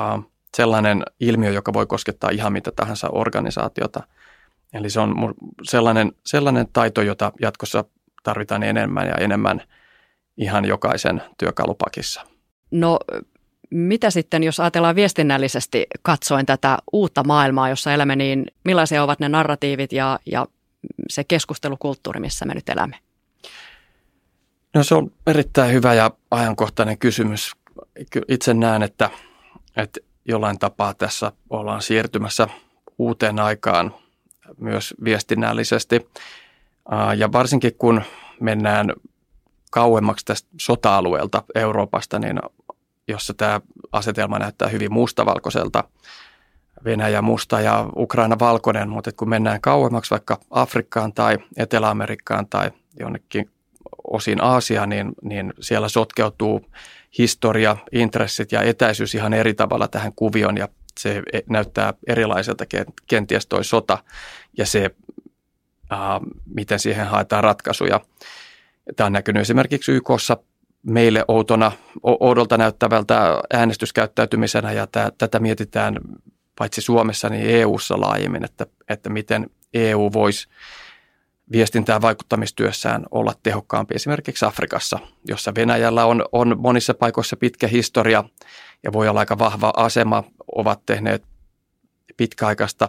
sellainen 0.56 1.02
ilmiö, 1.20 1.50
joka 1.50 1.72
voi 1.72 1.86
koskettaa 1.86 2.30
ihan 2.30 2.52
mitä 2.52 2.72
tahansa 2.76 3.08
organisaatiota– 3.08 4.02
Eli 4.72 4.90
se 4.90 5.00
on 5.00 5.34
sellainen, 5.62 6.12
sellainen 6.26 6.66
taito, 6.72 7.02
jota 7.02 7.32
jatkossa 7.40 7.84
tarvitaan 8.22 8.62
enemmän 8.62 9.06
ja 9.06 9.14
enemmän 9.14 9.62
ihan 10.36 10.64
jokaisen 10.64 11.22
työkalupakissa. 11.38 12.26
No 12.70 12.98
mitä 13.70 14.10
sitten, 14.10 14.42
jos 14.42 14.60
ajatellaan 14.60 14.94
viestinnällisesti 14.94 15.86
katsoen 16.02 16.46
tätä 16.46 16.78
uutta 16.92 17.24
maailmaa, 17.24 17.68
jossa 17.68 17.92
elämme, 17.92 18.16
niin 18.16 18.46
millaisia 18.64 19.02
ovat 19.02 19.20
ne 19.20 19.28
narratiivit 19.28 19.92
ja, 19.92 20.18
ja 20.26 20.46
se 21.08 21.24
keskustelukulttuuri, 21.24 22.20
missä 22.20 22.44
me 22.44 22.54
nyt 22.54 22.68
elämme? 22.68 22.96
No 24.74 24.84
se 24.84 24.94
on 24.94 25.12
erittäin 25.26 25.72
hyvä 25.72 25.94
ja 25.94 26.10
ajankohtainen 26.30 26.98
kysymys. 26.98 27.52
Itse 28.28 28.54
näen, 28.54 28.82
että, 28.82 29.10
että 29.76 30.00
jollain 30.24 30.58
tapaa 30.58 30.94
tässä 30.94 31.32
ollaan 31.50 31.82
siirtymässä 31.82 32.48
uuteen 32.98 33.40
aikaan– 33.40 33.94
myös 34.58 34.94
viestinnällisesti. 35.04 36.08
Ja 37.16 37.32
varsinkin 37.32 37.74
kun 37.78 38.02
mennään 38.40 38.92
kauemmaksi 39.70 40.24
tästä 40.24 40.48
sota-alueelta 40.60 41.42
Euroopasta, 41.54 42.18
niin 42.18 42.40
jossa 43.08 43.34
tämä 43.34 43.60
asetelma 43.92 44.38
näyttää 44.38 44.68
hyvin 44.68 44.92
mustavalkoiselta, 44.92 45.84
Venäjä 46.84 47.22
musta 47.22 47.60
ja 47.60 47.88
Ukraina 47.96 48.38
valkoinen, 48.38 48.88
mutta 48.88 49.10
kun 49.16 49.28
mennään 49.28 49.60
kauemmaksi 49.60 50.10
vaikka 50.10 50.38
Afrikkaan 50.50 51.12
tai 51.12 51.38
Etelä-Amerikkaan 51.56 52.46
tai 52.46 52.70
jonnekin 53.00 53.50
osin 54.04 54.42
Aasiaan, 54.42 54.88
niin, 54.88 55.12
niin 55.22 55.54
siellä 55.60 55.88
sotkeutuu 55.88 56.66
historia, 57.18 57.76
intressit 57.92 58.52
ja 58.52 58.62
etäisyys 58.62 59.14
ihan 59.14 59.34
eri 59.34 59.54
tavalla 59.54 59.88
tähän 59.88 60.12
kuvioon 60.16 60.56
ja 60.56 60.68
se 60.98 61.22
e, 61.32 61.40
näyttää 61.48 61.94
erilaiselta 62.06 62.64
kenties 63.06 63.46
toi 63.46 63.64
sota 63.64 63.98
ja 64.58 64.66
se, 64.66 64.90
äh, 65.92 65.98
miten 66.54 66.78
siihen 66.78 67.06
haetaan 67.06 67.44
ratkaisuja. 67.44 68.00
Tämä 68.96 69.06
on 69.06 69.12
näkynyt 69.12 69.40
esimerkiksi 69.40 69.92
YKssa 69.92 70.36
meille 70.82 71.24
outona, 71.28 71.72
oudolta 72.02 72.58
näyttävältä 72.58 73.42
äänestyskäyttäytymisenä 73.52 74.72
ja 74.72 74.86
tämä, 74.86 75.10
tätä 75.18 75.38
mietitään 75.38 75.96
paitsi 76.58 76.80
Suomessa 76.80 77.28
niin 77.28 77.46
EU-ssa 77.46 78.00
laajemmin, 78.00 78.44
että, 78.44 78.66
että 78.88 79.10
miten 79.10 79.50
EU 79.74 80.10
voisi 80.12 80.48
viestintää 81.52 82.00
vaikuttamistyössään 82.00 83.06
olla 83.10 83.32
tehokkaampi 83.42 83.94
esimerkiksi 83.94 84.44
Afrikassa, 84.44 84.98
jossa 85.28 85.54
Venäjällä 85.54 86.04
on, 86.04 86.24
on 86.32 86.60
monissa 86.60 86.94
paikoissa 86.94 87.36
pitkä 87.36 87.66
historia 87.66 88.24
ja 88.82 88.92
voi 88.92 89.08
olla 89.08 89.20
aika 89.20 89.38
vahva 89.38 89.72
asema, 89.76 90.24
ovat 90.56 90.86
tehneet 90.86 91.24
pitkäaikaista 92.16 92.88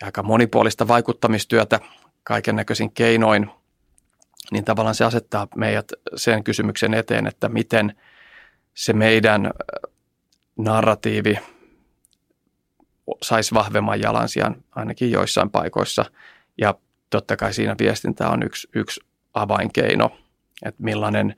ja 0.00 0.06
aika 0.06 0.22
monipuolista 0.22 0.88
vaikuttamistyötä 0.88 1.80
kaiken 2.24 2.56
näköisin 2.56 2.92
keinoin, 2.92 3.50
niin 4.50 4.64
tavallaan 4.64 4.94
se 4.94 5.04
asettaa 5.04 5.48
meidät 5.56 5.92
sen 6.16 6.44
kysymyksen 6.44 6.94
eteen, 6.94 7.26
että 7.26 7.48
miten 7.48 7.96
se 8.74 8.92
meidän 8.92 9.50
narratiivi 10.58 11.38
saisi 13.22 13.54
vahvemman 13.54 14.00
jalansijan 14.00 14.64
ainakin 14.74 15.10
joissain 15.10 15.50
paikoissa. 15.50 16.04
Ja 16.58 16.74
totta 17.10 17.36
kai 17.36 17.54
siinä 17.54 17.76
viestintä 17.78 18.28
on 18.28 18.42
yksi, 18.42 18.68
yksi 18.74 19.00
avainkeino, 19.34 20.10
että 20.64 20.82
millainen, 20.82 21.34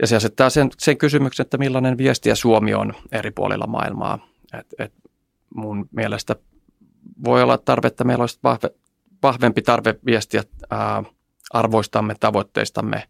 ja 0.00 0.06
se 0.06 0.16
asettaa 0.16 0.50
sen, 0.50 0.70
sen 0.78 0.98
kysymyksen, 0.98 1.44
että 1.44 1.58
millainen 1.58 1.98
viestiä 1.98 2.34
Suomi 2.34 2.74
on 2.74 2.94
eri 3.12 3.30
puolilla 3.30 3.66
maailmaa. 3.66 4.28
Et, 4.58 4.66
et 4.78 4.92
mun 5.54 5.88
mielestä 5.90 6.36
voi 7.24 7.42
olla 7.42 7.58
tarve, 7.58 7.88
että 7.88 8.04
meillä 8.04 8.22
olisi 8.22 8.38
vahve, 8.42 8.70
vahvempi 9.22 9.62
tarve 9.62 9.94
viestiä 10.06 10.42
ää, 10.70 11.02
arvoistamme, 11.52 12.14
tavoitteistamme 12.20 13.08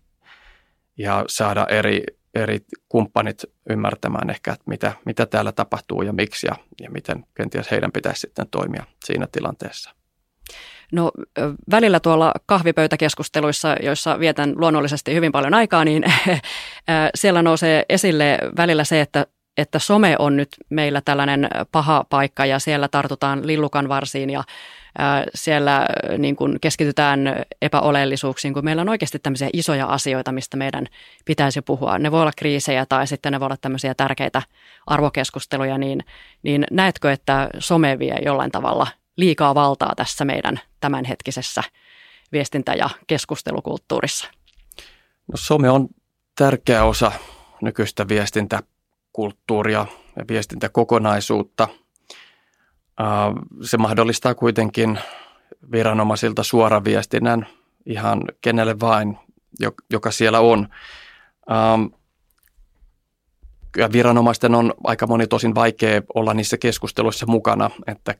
ja 0.98 1.24
saada 1.28 1.66
eri, 1.70 2.04
eri 2.34 2.58
kumppanit 2.88 3.44
ymmärtämään 3.70 4.30
ehkä, 4.30 4.52
että 4.52 4.64
mitä, 4.66 4.92
mitä 5.04 5.26
täällä 5.26 5.52
tapahtuu 5.52 6.02
ja 6.02 6.12
miksi 6.12 6.46
ja, 6.46 6.56
ja 6.80 6.90
miten 6.90 7.26
kenties 7.34 7.70
heidän 7.70 7.92
pitäisi 7.92 8.20
sitten 8.20 8.46
toimia 8.50 8.84
siinä 9.04 9.26
tilanteessa. 9.32 9.94
No 10.92 11.10
välillä 11.70 12.00
tuolla 12.00 12.32
kahvipöytäkeskusteluissa, 12.46 13.76
joissa 13.82 14.20
vietän 14.20 14.54
luonnollisesti 14.56 15.14
hyvin 15.14 15.32
paljon 15.32 15.54
aikaa, 15.54 15.84
niin 15.84 16.04
siellä 17.14 17.42
nousee 17.42 17.84
esille 17.88 18.38
välillä 18.56 18.84
se, 18.84 19.00
että 19.00 19.26
että 19.56 19.78
some 19.78 20.16
on 20.18 20.36
nyt 20.36 20.48
meillä 20.70 21.00
tällainen 21.04 21.48
paha 21.72 22.04
paikka 22.10 22.46
ja 22.46 22.58
siellä 22.58 22.88
tartutaan 22.88 23.46
lillukan 23.46 23.88
varsiin 23.88 24.30
ja 24.30 24.44
siellä 25.34 25.86
niin 26.18 26.36
kuin 26.36 26.60
keskitytään 26.60 27.42
epäoleellisuuksiin, 27.62 28.54
kun 28.54 28.64
meillä 28.64 28.82
on 28.82 28.88
oikeasti 28.88 29.18
tämmöisiä 29.18 29.48
isoja 29.52 29.86
asioita, 29.86 30.32
mistä 30.32 30.56
meidän 30.56 30.86
pitäisi 31.24 31.62
puhua. 31.62 31.98
Ne 31.98 32.10
voi 32.10 32.20
olla 32.20 32.32
kriisejä 32.36 32.86
tai 32.86 33.06
sitten 33.06 33.32
ne 33.32 33.40
voi 33.40 33.46
olla 33.46 33.56
tämmöisiä 33.60 33.94
tärkeitä 33.94 34.42
arvokeskusteluja, 34.86 35.78
niin, 35.78 36.04
niin 36.42 36.66
näetkö, 36.70 37.12
että 37.12 37.48
some 37.58 37.98
vie 37.98 38.16
jollain 38.24 38.50
tavalla 38.50 38.86
liikaa 39.16 39.54
valtaa 39.54 39.92
tässä 39.96 40.24
meidän 40.24 40.60
tämänhetkisessä 40.80 41.62
viestintä- 42.32 42.74
ja 42.74 42.90
keskustelukulttuurissa? 43.06 44.30
No 45.32 45.36
some 45.36 45.70
on 45.70 45.88
tärkeä 46.38 46.84
osa 46.84 47.12
nykyistä 47.62 48.08
viestintä 48.08 48.62
kulttuuria 49.12 49.86
ja 50.16 50.24
viestintäkokonaisuutta. 50.28 51.68
Se 53.62 53.76
mahdollistaa 53.76 54.34
kuitenkin 54.34 54.98
viranomaisilta 55.72 56.42
suoraviestinnän 56.42 57.46
ihan 57.86 58.22
kenelle 58.40 58.80
vain, 58.80 59.18
joka 59.90 60.10
siellä 60.10 60.40
on. 60.40 60.68
Ja 63.76 63.92
viranomaisten 63.92 64.54
on 64.54 64.74
aika 64.84 65.06
moni 65.06 65.26
tosin 65.26 65.54
vaikea 65.54 66.02
olla 66.14 66.34
niissä 66.34 66.58
keskusteluissa 66.58 67.26
mukana, 67.26 67.70
että 67.86 68.14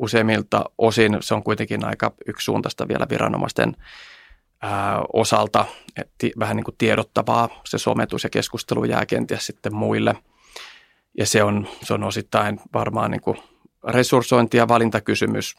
useimmilta 0.00 0.64
osin 0.78 1.16
se 1.20 1.34
on 1.34 1.42
kuitenkin 1.42 1.84
aika 1.84 2.12
yksisuuntaista 2.26 2.88
vielä 2.88 3.06
viranomaisten 3.10 3.76
ää, 4.62 5.02
osalta, 5.12 5.66
että 5.96 6.26
vähän 6.38 6.56
niin 6.56 6.64
kuin 6.64 6.74
tiedottavaa 6.78 7.48
se 7.64 7.78
sometus 7.78 8.24
ja 8.24 8.30
keskustelu 8.30 8.84
jää 8.84 9.06
kenties 9.06 9.46
sitten 9.46 9.74
muille. 9.74 10.14
Ja 11.18 11.26
se 11.26 11.42
on, 11.42 11.68
se 11.82 11.94
on 11.94 12.04
osittain 12.04 12.60
varmaan 12.72 13.10
niin 13.10 13.20
kuin 13.20 13.38
resurssointi- 13.88 14.56
ja 14.56 14.68
valintakysymys, 14.68 15.56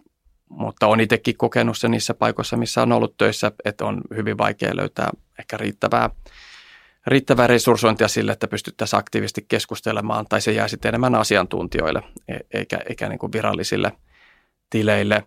mutta 0.49 0.88
on 0.88 0.99
itsekin 0.99 1.38
kokenut 1.38 1.78
se 1.78 1.88
niissä 1.88 2.13
paikoissa, 2.13 2.57
missä 2.57 2.82
on 2.82 2.91
ollut 2.91 3.18
töissä, 3.18 3.51
että 3.66 3.86
on 3.86 4.01
hyvin 4.16 4.38
vaikea 4.38 4.76
löytää 4.76 5.09
ehkä 5.39 5.57
riittävää, 5.57 6.09
riittävää 7.07 7.47
resurssointia 7.47 8.07
sille, 8.07 8.32
että 8.32 8.47
pystyttäisiin 8.47 8.99
aktiivisesti 8.99 9.45
keskustelemaan, 9.47 10.26
tai 10.30 10.41
se 10.41 10.51
jää 10.51 10.68
sitten 10.68 10.89
enemmän 10.89 11.16
asiantuntijoille, 11.16 12.03
e-, 12.28 12.38
eikä, 12.59 12.80
eikä 12.89 13.09
niin 13.09 13.20
kuin 13.20 13.32
virallisille 13.32 13.91
tileille. 14.72 15.24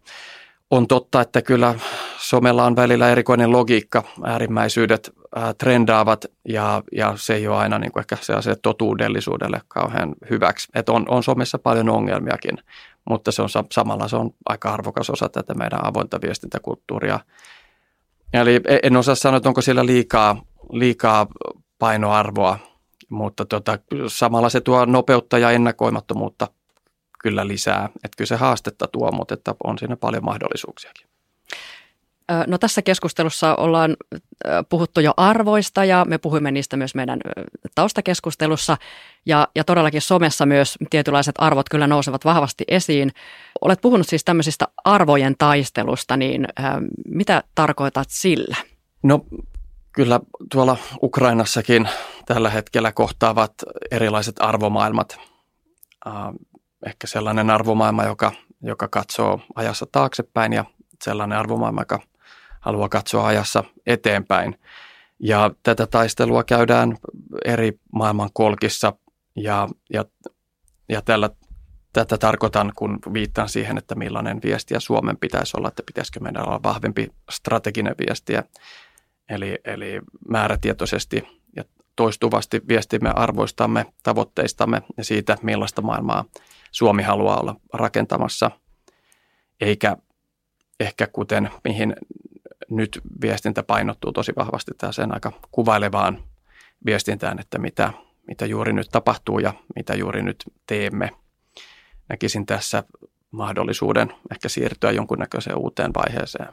On 0.71 0.89
totta, 0.89 1.21
että 1.21 1.43
kyllä 1.43 1.75
somella 2.19 2.65
on 2.65 2.77
välillä 2.77 3.11
erikoinen 3.11 3.53
logiikka, 3.53 4.03
äärimmäisyydet 4.25 5.13
ää, 5.35 5.55
trendaavat 5.55 6.25
ja, 6.49 6.83
ja 6.93 7.13
se 7.17 7.35
ei 7.35 7.49
ole 7.49 7.57
aina 7.57 7.79
niin 7.79 7.93
kuin 7.93 8.01
ehkä 8.01 8.17
se 8.41 8.55
totuudellisuudelle 8.63 9.61
kauhean 9.69 10.15
hyväksi. 10.31 10.69
Et 10.75 10.89
on, 10.89 11.05
on 11.09 11.23
somessa 11.23 11.59
paljon 11.59 11.89
ongelmiakin, 11.89 12.59
mutta 13.05 13.33
se 13.33 13.43
on 13.43 13.49
samalla 13.73 14.09
se 14.09 14.17
on 14.17 14.31
aika 14.47 14.73
arvokas 14.75 15.11
osa 15.11 15.29
tätä 15.29 15.55
meidän 15.55 15.87
avointa 15.87 16.21
viestintäkulttuuria. 16.23 17.21
Eli 18.33 18.61
e- 18.65 18.79
en 18.83 18.97
osaa 18.97 19.15
sanoa, 19.15 19.37
että 19.37 19.49
onko 19.49 19.61
siellä 19.61 19.87
liikaa, 19.87 20.43
liikaa 20.73 21.27
painoarvoa, 21.79 22.59
mutta 23.09 23.45
tota, 23.45 23.79
samalla 24.07 24.49
se 24.49 24.61
tuo 24.61 24.85
nopeutta 24.85 25.39
ja 25.39 25.51
ennakoimattomuutta 25.51 26.49
kyllä 27.25 27.49
lisää. 27.49 27.89
Että 27.95 28.17
kyllä 28.17 28.29
se 28.29 28.37
haastetta 28.37 28.87
tuo, 28.87 29.13
mutta 29.13 29.35
että 29.35 29.55
on 29.65 29.79
siinä 29.79 29.97
paljon 29.97 30.25
mahdollisuuksiakin. 30.25 31.07
No 32.47 32.59
tässä 32.59 32.83
keskustelussa 32.83 33.55
ollaan 33.55 33.97
puhuttu 34.69 35.01
jo 35.01 35.15
arvoista 35.17 35.85
ja 35.85 36.05
me 36.09 36.19
puhuimme 36.19 36.51
niistä 36.51 36.77
myös 36.77 36.95
meidän 36.95 37.21
taustakeskustelussa. 37.75 38.77
Ja, 39.27 39.49
ja 39.55 39.65
todellakin 39.65 40.01
somessa 40.01 40.47
myös 40.47 40.77
tietynlaiset 40.91 41.35
arvot 41.39 41.69
kyllä 41.69 41.87
nousevat 41.87 42.25
vahvasti 42.25 42.65
esiin. 42.69 43.13
Olet 43.61 43.81
puhunut 43.81 44.09
siis 44.09 44.25
tämmöisistä 44.25 44.69
arvojen 44.85 45.35
taistelusta, 45.39 46.17
niin 46.17 46.47
äh, 46.61 46.75
mitä 47.09 47.43
tarkoitat 47.55 48.09
sillä? 48.11 48.57
No 49.03 49.27
kyllä 49.93 50.21
tuolla 50.53 50.77
Ukrainassakin 51.03 51.89
tällä 52.27 52.51
hetkellä 52.51 52.93
kohtaavat 52.93 53.53
erilaiset 53.91 54.37
arvomaailmat. 54.39 55.19
Äh, 56.07 56.13
ehkä 56.87 57.07
sellainen 57.07 57.51
arvomaailma, 57.51 58.05
joka, 58.05 58.33
joka 58.63 58.89
katsoo 58.89 59.41
ajassa 59.55 59.87
taaksepäin 59.93 60.53
ja 60.53 60.65
sellainen 61.05 61.39
arvomaailma, 61.39 61.83
joka– 61.83 62.01
haluaa 62.65 62.89
katsoa 62.89 63.27
ajassa 63.27 63.65
eteenpäin. 63.87 64.59
Ja 65.19 65.51
tätä 65.63 65.87
taistelua 65.87 66.45
käydään 66.45 66.97
eri 67.45 67.79
maailman 67.93 68.31
kolkissa 68.33 68.93
ja, 69.37 69.69
ja, 69.93 70.05
ja 70.89 71.03
tällä, 71.03 71.31
tätä 71.93 72.19
tarkoitan, 72.19 72.73
kun 72.77 72.99
viittaan 73.13 73.49
siihen, 73.49 73.79
että 73.79 73.95
millainen 73.95 74.41
viesti 74.45 74.75
ja 74.75 74.81
Suomen 74.81 75.17
pitäisi 75.17 75.57
olla, 75.57 75.69
että 75.69 75.83
pitäisikö 75.87 76.21
meidän 76.21 76.49
olla 76.49 76.63
vahvempi 76.63 77.09
strateginen 77.31 77.95
viestiä. 78.07 78.45
Eli, 79.29 79.59
eli 79.65 80.01
määrätietoisesti 80.29 81.43
ja 81.57 81.65
toistuvasti 81.97 82.63
viestimme 82.69 83.11
arvoistamme, 83.11 83.87
tavoitteistamme 84.03 84.83
ja 84.97 85.05
siitä, 85.05 85.37
millaista 85.43 85.83
maailmaa 85.83 86.25
Suomi 86.75 87.03
haluaa 87.03 87.41
olla 87.41 87.57
rakentamassa, 87.73 88.51
eikä 89.61 89.97
ehkä 90.81 91.07
kuten 91.07 91.51
mihin 91.65 91.97
nyt 92.71 93.01
viestintä 93.21 93.63
painottuu 93.63 94.13
tosi 94.13 94.33
vahvasti 94.37 94.73
sen 94.91 95.15
aika 95.15 95.33
kuvailevaan 95.51 96.25
viestintään, 96.87 97.39
että 97.39 97.59
mitä, 97.59 97.93
mitä 98.27 98.47
juuri 98.47 98.73
nyt 98.73 98.89
tapahtuu 98.93 99.39
ja 99.39 99.53
mitä 99.77 99.95
juuri 99.95 100.23
nyt 100.23 100.45
teemme. 100.67 101.11
Näkisin 102.09 102.47
tässä 102.47 102.83
mahdollisuuden 103.31 104.13
ehkä 104.33 104.49
siirtyä 104.49 104.91
jonkunnäköiseen 104.91 105.59
uuteen 105.59 105.91
vaiheeseen. 105.95 106.49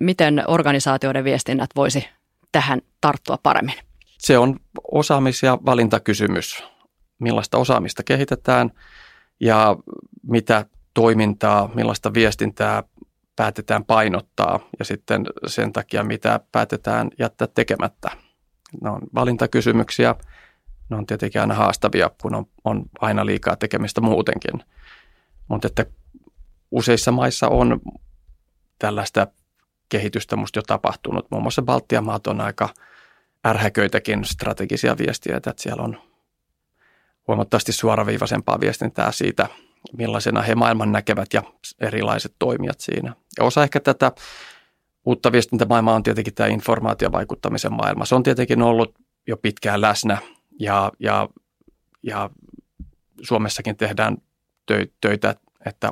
Miten 0.00 0.44
organisaatioiden 0.46 1.24
viestinnät 1.24 1.70
voisi 1.76 2.08
tähän 2.52 2.80
tarttua 3.00 3.38
paremmin? 3.42 3.74
Se 4.18 4.38
on 4.38 4.60
osaamis- 4.92 5.42
ja 5.42 5.58
valintakysymys. 5.66 6.64
Millaista 7.18 7.58
osaamista 7.58 8.02
kehitetään 8.02 8.70
ja 9.40 9.76
mitä 10.22 10.66
toimintaa, 10.94 11.70
millaista 11.74 12.14
viestintää 12.14 12.82
päätetään 13.36 13.84
painottaa 13.84 14.60
ja 14.78 14.84
sitten 14.84 15.26
sen 15.46 15.72
takia, 15.72 16.04
mitä 16.04 16.40
päätetään 16.52 17.10
jättää 17.18 17.48
tekemättä. 17.54 18.10
Ne 18.82 18.90
on 18.90 19.00
valintakysymyksiä, 19.14 20.14
ne 20.88 20.96
on 20.96 21.06
tietenkin 21.06 21.40
aina 21.40 21.54
haastavia, 21.54 22.10
kun 22.22 22.34
on, 22.34 22.46
on 22.64 22.82
aina 23.00 23.26
liikaa 23.26 23.56
tekemistä 23.56 24.00
muutenkin. 24.00 24.64
Mutta 25.48 25.66
että 25.66 25.86
useissa 26.70 27.12
maissa 27.12 27.48
on 27.48 27.80
tällaista 28.78 29.26
kehitystä 29.88 30.36
musta 30.36 30.58
jo 30.58 30.62
tapahtunut. 30.62 31.26
Muun 31.30 31.42
muassa 31.42 31.62
Baltian 31.62 32.04
maat 32.04 32.26
on 32.26 32.40
aika 32.40 32.68
ärhäköitäkin 33.46 34.24
strategisia 34.24 34.98
viestiä, 34.98 35.36
että 35.36 35.54
siellä 35.56 35.82
on 35.82 35.98
huomattavasti 37.28 37.72
suoraviivaisempaa 37.72 38.60
viestintää 38.60 39.12
siitä, 39.12 39.48
millaisena 39.96 40.42
he 40.42 40.54
maailman 40.54 40.92
näkevät 40.92 41.28
ja 41.34 41.42
erilaiset 41.80 42.34
toimijat 42.38 42.80
siinä. 42.80 43.14
Ja 43.38 43.44
osa 43.44 43.62
ehkä 43.62 43.80
tätä 43.80 44.12
uutta 45.04 45.32
viestintämaailmaa 45.32 45.94
on 45.94 46.02
tietenkin 46.02 46.34
tämä 46.34 46.48
informaatiovaikuttamisen 46.48 47.72
maailma. 47.72 48.04
Se 48.04 48.14
on 48.14 48.22
tietenkin 48.22 48.62
ollut 48.62 48.94
jo 49.26 49.36
pitkään 49.36 49.80
läsnä 49.80 50.18
ja, 50.60 50.92
ja, 51.00 51.28
ja 52.02 52.30
Suomessakin 53.22 53.76
tehdään 53.76 54.16
töitä, 55.00 55.34
että 55.66 55.90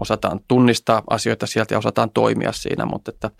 osataan 0.00 0.40
tunnistaa 0.48 1.02
asioita 1.10 1.46
sieltä 1.46 1.74
ja 1.74 1.78
osataan 1.78 2.10
toimia 2.10 2.52
siinä, 2.52 2.86
mutta 2.86 3.10
että 3.10 3.30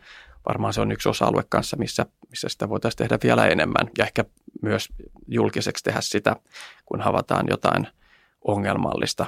varmaan 0.49 0.75
se 0.75 0.81
on 0.81 0.93
yksi 0.93 1.09
osa-alue 1.09 1.45
kanssa, 1.49 1.77
missä, 1.77 2.07
missä 2.31 2.49
sitä 2.49 2.69
voitaisiin 2.69 2.99
tehdä 2.99 3.19
vielä 3.23 3.47
enemmän 3.47 3.91
ja 3.99 4.05
ehkä 4.05 4.25
myös 4.63 4.89
julkiseksi 5.29 5.85
tehdä 5.85 6.01
sitä, 6.01 6.37
kun 6.87 7.01
havataan 7.01 7.47
jotain 7.51 7.87
ongelmallista 8.45 9.27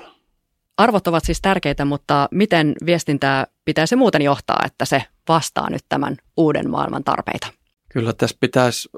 Arvot 0.77 1.07
ovat 1.07 1.25
siis 1.25 1.41
tärkeitä, 1.41 1.85
mutta 1.85 2.29
miten 2.31 2.75
viestintää 2.87 3.47
pitäisi 3.64 3.97
muuten 3.97 4.22
johtaa, 4.22 4.62
että 4.66 4.85
se 4.85 5.03
vastaa 5.29 5.70
nyt 5.70 5.85
tämän 5.89 6.16
uuden 6.37 6.70
maailman 6.70 7.05
tarpeita? 7.05 7.47
Kyllä 7.89 8.12
tässä 8.12 8.37
pitäisi, 8.41 8.89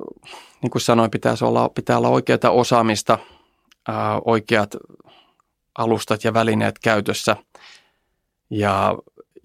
niin 0.63 0.71
kuin 0.71 0.83
sanoin, 0.83 1.11
pitäisi 1.11 1.45
olla, 1.45 1.69
pitää 1.69 1.99
olla 1.99 2.09
oikeaa 2.09 2.51
osaamista, 2.51 3.19
ää, 3.89 4.21
oikeat 4.25 4.77
alustat 5.79 6.25
ja 6.25 6.35
välineet 6.35 6.79
käytössä 6.79 7.37
ja, 8.51 8.95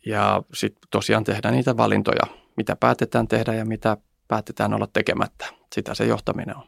ja 0.06 0.44
sitten 0.54 0.88
tosiaan 0.92 1.24
tehdä 1.24 1.52
niitä 1.52 1.78
valintoja, 1.78 2.28
mitä 2.58 2.76
päätetään 2.76 3.28
tehdä 3.28 3.54
ja 3.54 3.66
mitä 3.66 3.98
päätetään 4.32 4.74
olla 4.74 4.88
tekemättä. 4.94 5.46
Sitä 5.76 5.96
se 5.96 6.06
johtaminen 6.06 6.58
on. 6.58 6.64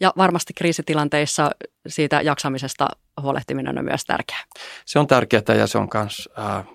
Ja 0.00 0.12
varmasti 0.16 0.52
kriisitilanteissa 0.52 1.50
siitä 1.86 2.20
jaksamisesta 2.20 2.88
huolehtiminen 3.22 3.78
on 3.78 3.84
myös 3.84 4.04
tärkeää. 4.04 4.44
Se 4.84 4.98
on 4.98 5.06
tärkeää 5.06 5.56
ja 5.58 5.66
se 5.66 5.78
on 5.78 5.88
myös 5.94 6.28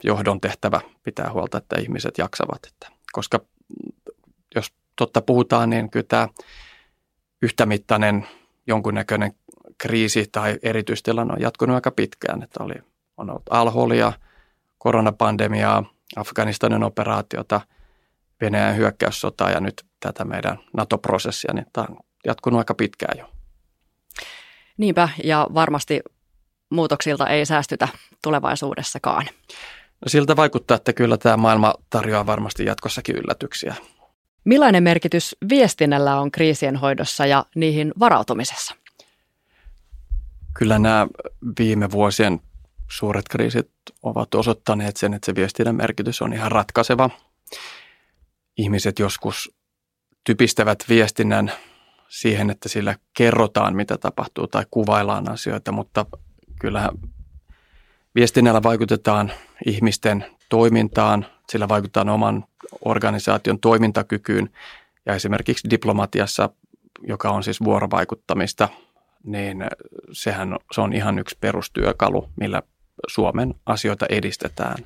johdon 0.03 0.41
tehtävä 0.41 0.81
pitää 1.03 1.31
huolta, 1.33 1.57
että 1.57 1.79
ihmiset 1.81 2.17
jaksavat. 2.17 2.59
Että, 2.67 2.87
koska 3.11 3.39
jos 4.55 4.73
totta 4.95 5.21
puhutaan, 5.21 5.69
niin 5.69 5.89
kyllä 5.89 6.05
tämä 6.07 6.27
yhtämittainen 7.41 8.27
jonkunnäköinen 8.67 9.33
kriisi 9.77 10.25
tai 10.31 10.59
erityistilanne 10.63 11.33
on 11.33 11.41
jatkunut 11.41 11.75
aika 11.75 11.91
pitkään. 11.91 12.43
Että 12.43 12.63
oli, 12.63 12.75
on 13.17 13.29
ollut 13.29 13.43
alholia, 13.49 14.13
koronapandemiaa, 14.77 15.83
Afganistanin 16.15 16.83
operaatiota, 16.83 17.61
Venäjän 18.41 18.75
hyökkäyssotaa 18.75 19.49
ja 19.49 19.59
nyt 19.59 19.85
tätä 19.99 20.25
meidän 20.25 20.59
NATO-prosessia, 20.73 21.53
niin 21.53 21.65
tämä 21.73 21.87
on 21.89 21.97
jatkunut 22.25 22.57
aika 22.57 22.73
pitkään 22.73 23.17
jo. 23.17 23.29
Niinpä, 24.77 25.09
ja 25.23 25.47
varmasti 25.53 26.01
muutoksilta 26.69 27.27
ei 27.27 27.45
säästytä 27.45 27.87
tulevaisuudessakaan. 28.23 29.25
No 30.01 30.07
siltä 30.07 30.35
vaikuttaa, 30.35 30.75
että 30.75 30.93
kyllä 30.93 31.17
tämä 31.17 31.37
maailma 31.37 31.73
tarjoaa 31.89 32.25
varmasti 32.25 32.65
jatkossakin 32.65 33.15
yllätyksiä. 33.15 33.75
Millainen 34.45 34.83
merkitys 34.83 35.35
viestinnällä 35.49 36.19
on 36.19 36.31
kriisien 36.31 36.75
hoidossa 36.75 37.25
ja 37.25 37.45
niihin 37.55 37.91
varautumisessa? 37.99 38.75
Kyllä 40.53 40.79
nämä 40.79 41.07
viime 41.59 41.91
vuosien 41.91 42.39
suuret 42.91 43.25
kriisit 43.29 43.71
ovat 44.03 44.35
osoittaneet 44.35 44.97
sen, 44.97 45.13
että 45.13 45.25
se 45.25 45.35
viestinnän 45.35 45.75
merkitys 45.75 46.21
on 46.21 46.33
ihan 46.33 46.51
ratkaiseva. 46.51 47.09
Ihmiset 48.59 48.99
joskus 48.99 49.51
typistävät 50.23 50.83
viestinnän 50.89 51.51
siihen, 52.07 52.49
että 52.49 52.69
sillä 52.69 52.95
kerrotaan, 53.17 53.75
mitä 53.75 53.97
tapahtuu 53.97 54.47
tai 54.47 54.65
kuvaillaan 54.71 55.31
asioita, 55.31 55.71
mutta 55.71 56.05
kyllähän 56.61 56.89
viestinnällä 58.15 58.63
vaikutetaan 58.63 59.31
ihmisten 59.65 60.25
toimintaan, 60.49 61.25
sillä 61.49 61.67
vaikutetaan 61.67 62.09
oman 62.09 62.45
organisaation 62.85 63.59
toimintakykyyn 63.59 64.49
ja 65.05 65.15
esimerkiksi 65.15 65.69
diplomatiassa, 65.69 66.49
joka 67.07 67.29
on 67.29 67.43
siis 67.43 67.63
vuorovaikuttamista, 67.63 68.69
niin 69.23 69.57
sehän 70.11 70.57
se 70.71 70.81
on 70.81 70.93
ihan 70.93 71.19
yksi 71.19 71.37
perustyökalu, 71.41 72.29
millä 72.35 72.61
Suomen 73.07 73.55
asioita 73.65 74.05
edistetään. 74.09 74.77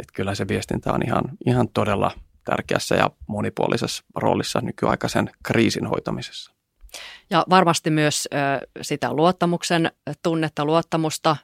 Että 0.00 0.12
kyllä 0.14 0.34
se 0.34 0.48
viestintä 0.48 0.92
on 0.92 1.02
ihan, 1.06 1.24
ihan 1.46 1.68
todella 1.68 2.10
tärkeässä 2.50 2.94
ja 2.94 3.10
monipuolisessa 3.26 4.04
roolissa 4.16 4.60
nykyaikaisen 4.60 5.30
kriisin 5.42 5.86
hoitamisessa. 5.86 6.52
Ja 7.30 7.44
varmasti 7.50 7.90
myös 7.90 8.28
sitä 8.82 9.12
luottamuksen 9.12 9.92
tunnetta, 10.22 10.64
luottamusta 10.64 11.36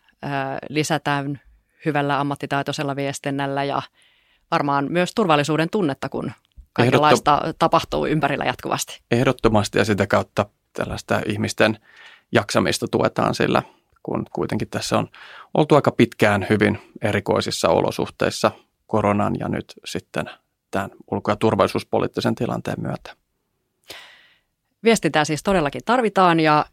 lisätään 0.69 1.41
hyvällä 1.85 2.21
ammattitaitoisella 2.21 2.97
viestinnällä 2.97 3.65
ja 3.65 3.83
varmaan 4.51 4.87
myös 4.91 5.13
turvallisuuden 5.15 5.71
tunnetta, 5.71 6.09
kun 6.09 6.33
kaikenlaista 6.73 7.39
Ehdottom- 7.39 7.55
tapahtuu 7.59 8.07
ympärillä 8.07 8.45
jatkuvasti. 8.45 9.01
Ehdottomasti 9.11 9.79
ja 9.79 9.85
sitä 9.85 10.07
kautta 10.07 10.47
tällaista 10.73 11.21
ihmisten 11.27 11.79
jaksamista 12.33 12.87
tuetaan 12.89 13.35
sillä, 13.35 13.63
kun 14.03 14.27
kuitenkin 14.33 14.69
tässä 14.69 14.99
on 14.99 15.09
oltu 15.55 15.75
aika 15.75 15.91
pitkään 15.91 16.47
hyvin 16.51 16.95
erikoisissa 17.03 17.69
olosuhteissa 17.69 18.51
koronan 18.87 19.35
ja 19.39 19.49
nyt 19.49 19.75
sitten 19.85 20.31
tämän 20.75 20.91
ulko- 21.11 21.31
ja 21.31 21.37
turvallisuuspoliittisen 21.37 22.35
tilanteen 22.35 22.81
myötä. 22.81 23.17
Viestintää 24.85 25.25
siis 25.25 25.43
todellakin 25.43 25.81
tarvitaan 25.85 26.41
ja 26.41 26.67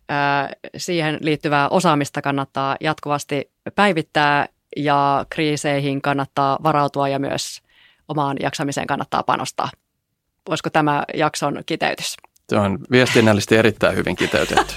siihen 0.78 1.18
liittyvää 1.22 1.70
osaamista 1.70 2.22
kannattaa 2.22 2.78
jatkuvasti 2.80 3.52
päivittää 3.76 4.48
ja 4.78 5.26
kriiseihin 5.30 6.02
kannattaa 6.02 6.60
varautua 6.64 7.10
ja 7.10 7.20
myös 7.20 7.62
omaan 8.08 8.38
jaksamiseen 8.42 8.88
kannattaa 8.88 9.24
panostaa. 9.24 9.70
Voisiko 10.50 10.70
tämä 10.70 11.04
jakson 11.14 11.64
kiteytys? 11.66 12.16
Se 12.50 12.58
on 12.58 12.80
viestinnällisesti 12.92 13.56
erittäin 13.56 13.96
hyvin 13.96 14.16
kiteytetty. 14.16 14.74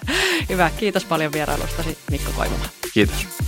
Hyvä, 0.50 0.70
kiitos 0.76 1.04
paljon 1.04 1.32
vierailustasi 1.32 1.98
Mikko 2.10 2.30
Koivula. 2.36 2.66
Kiitos. 2.94 3.45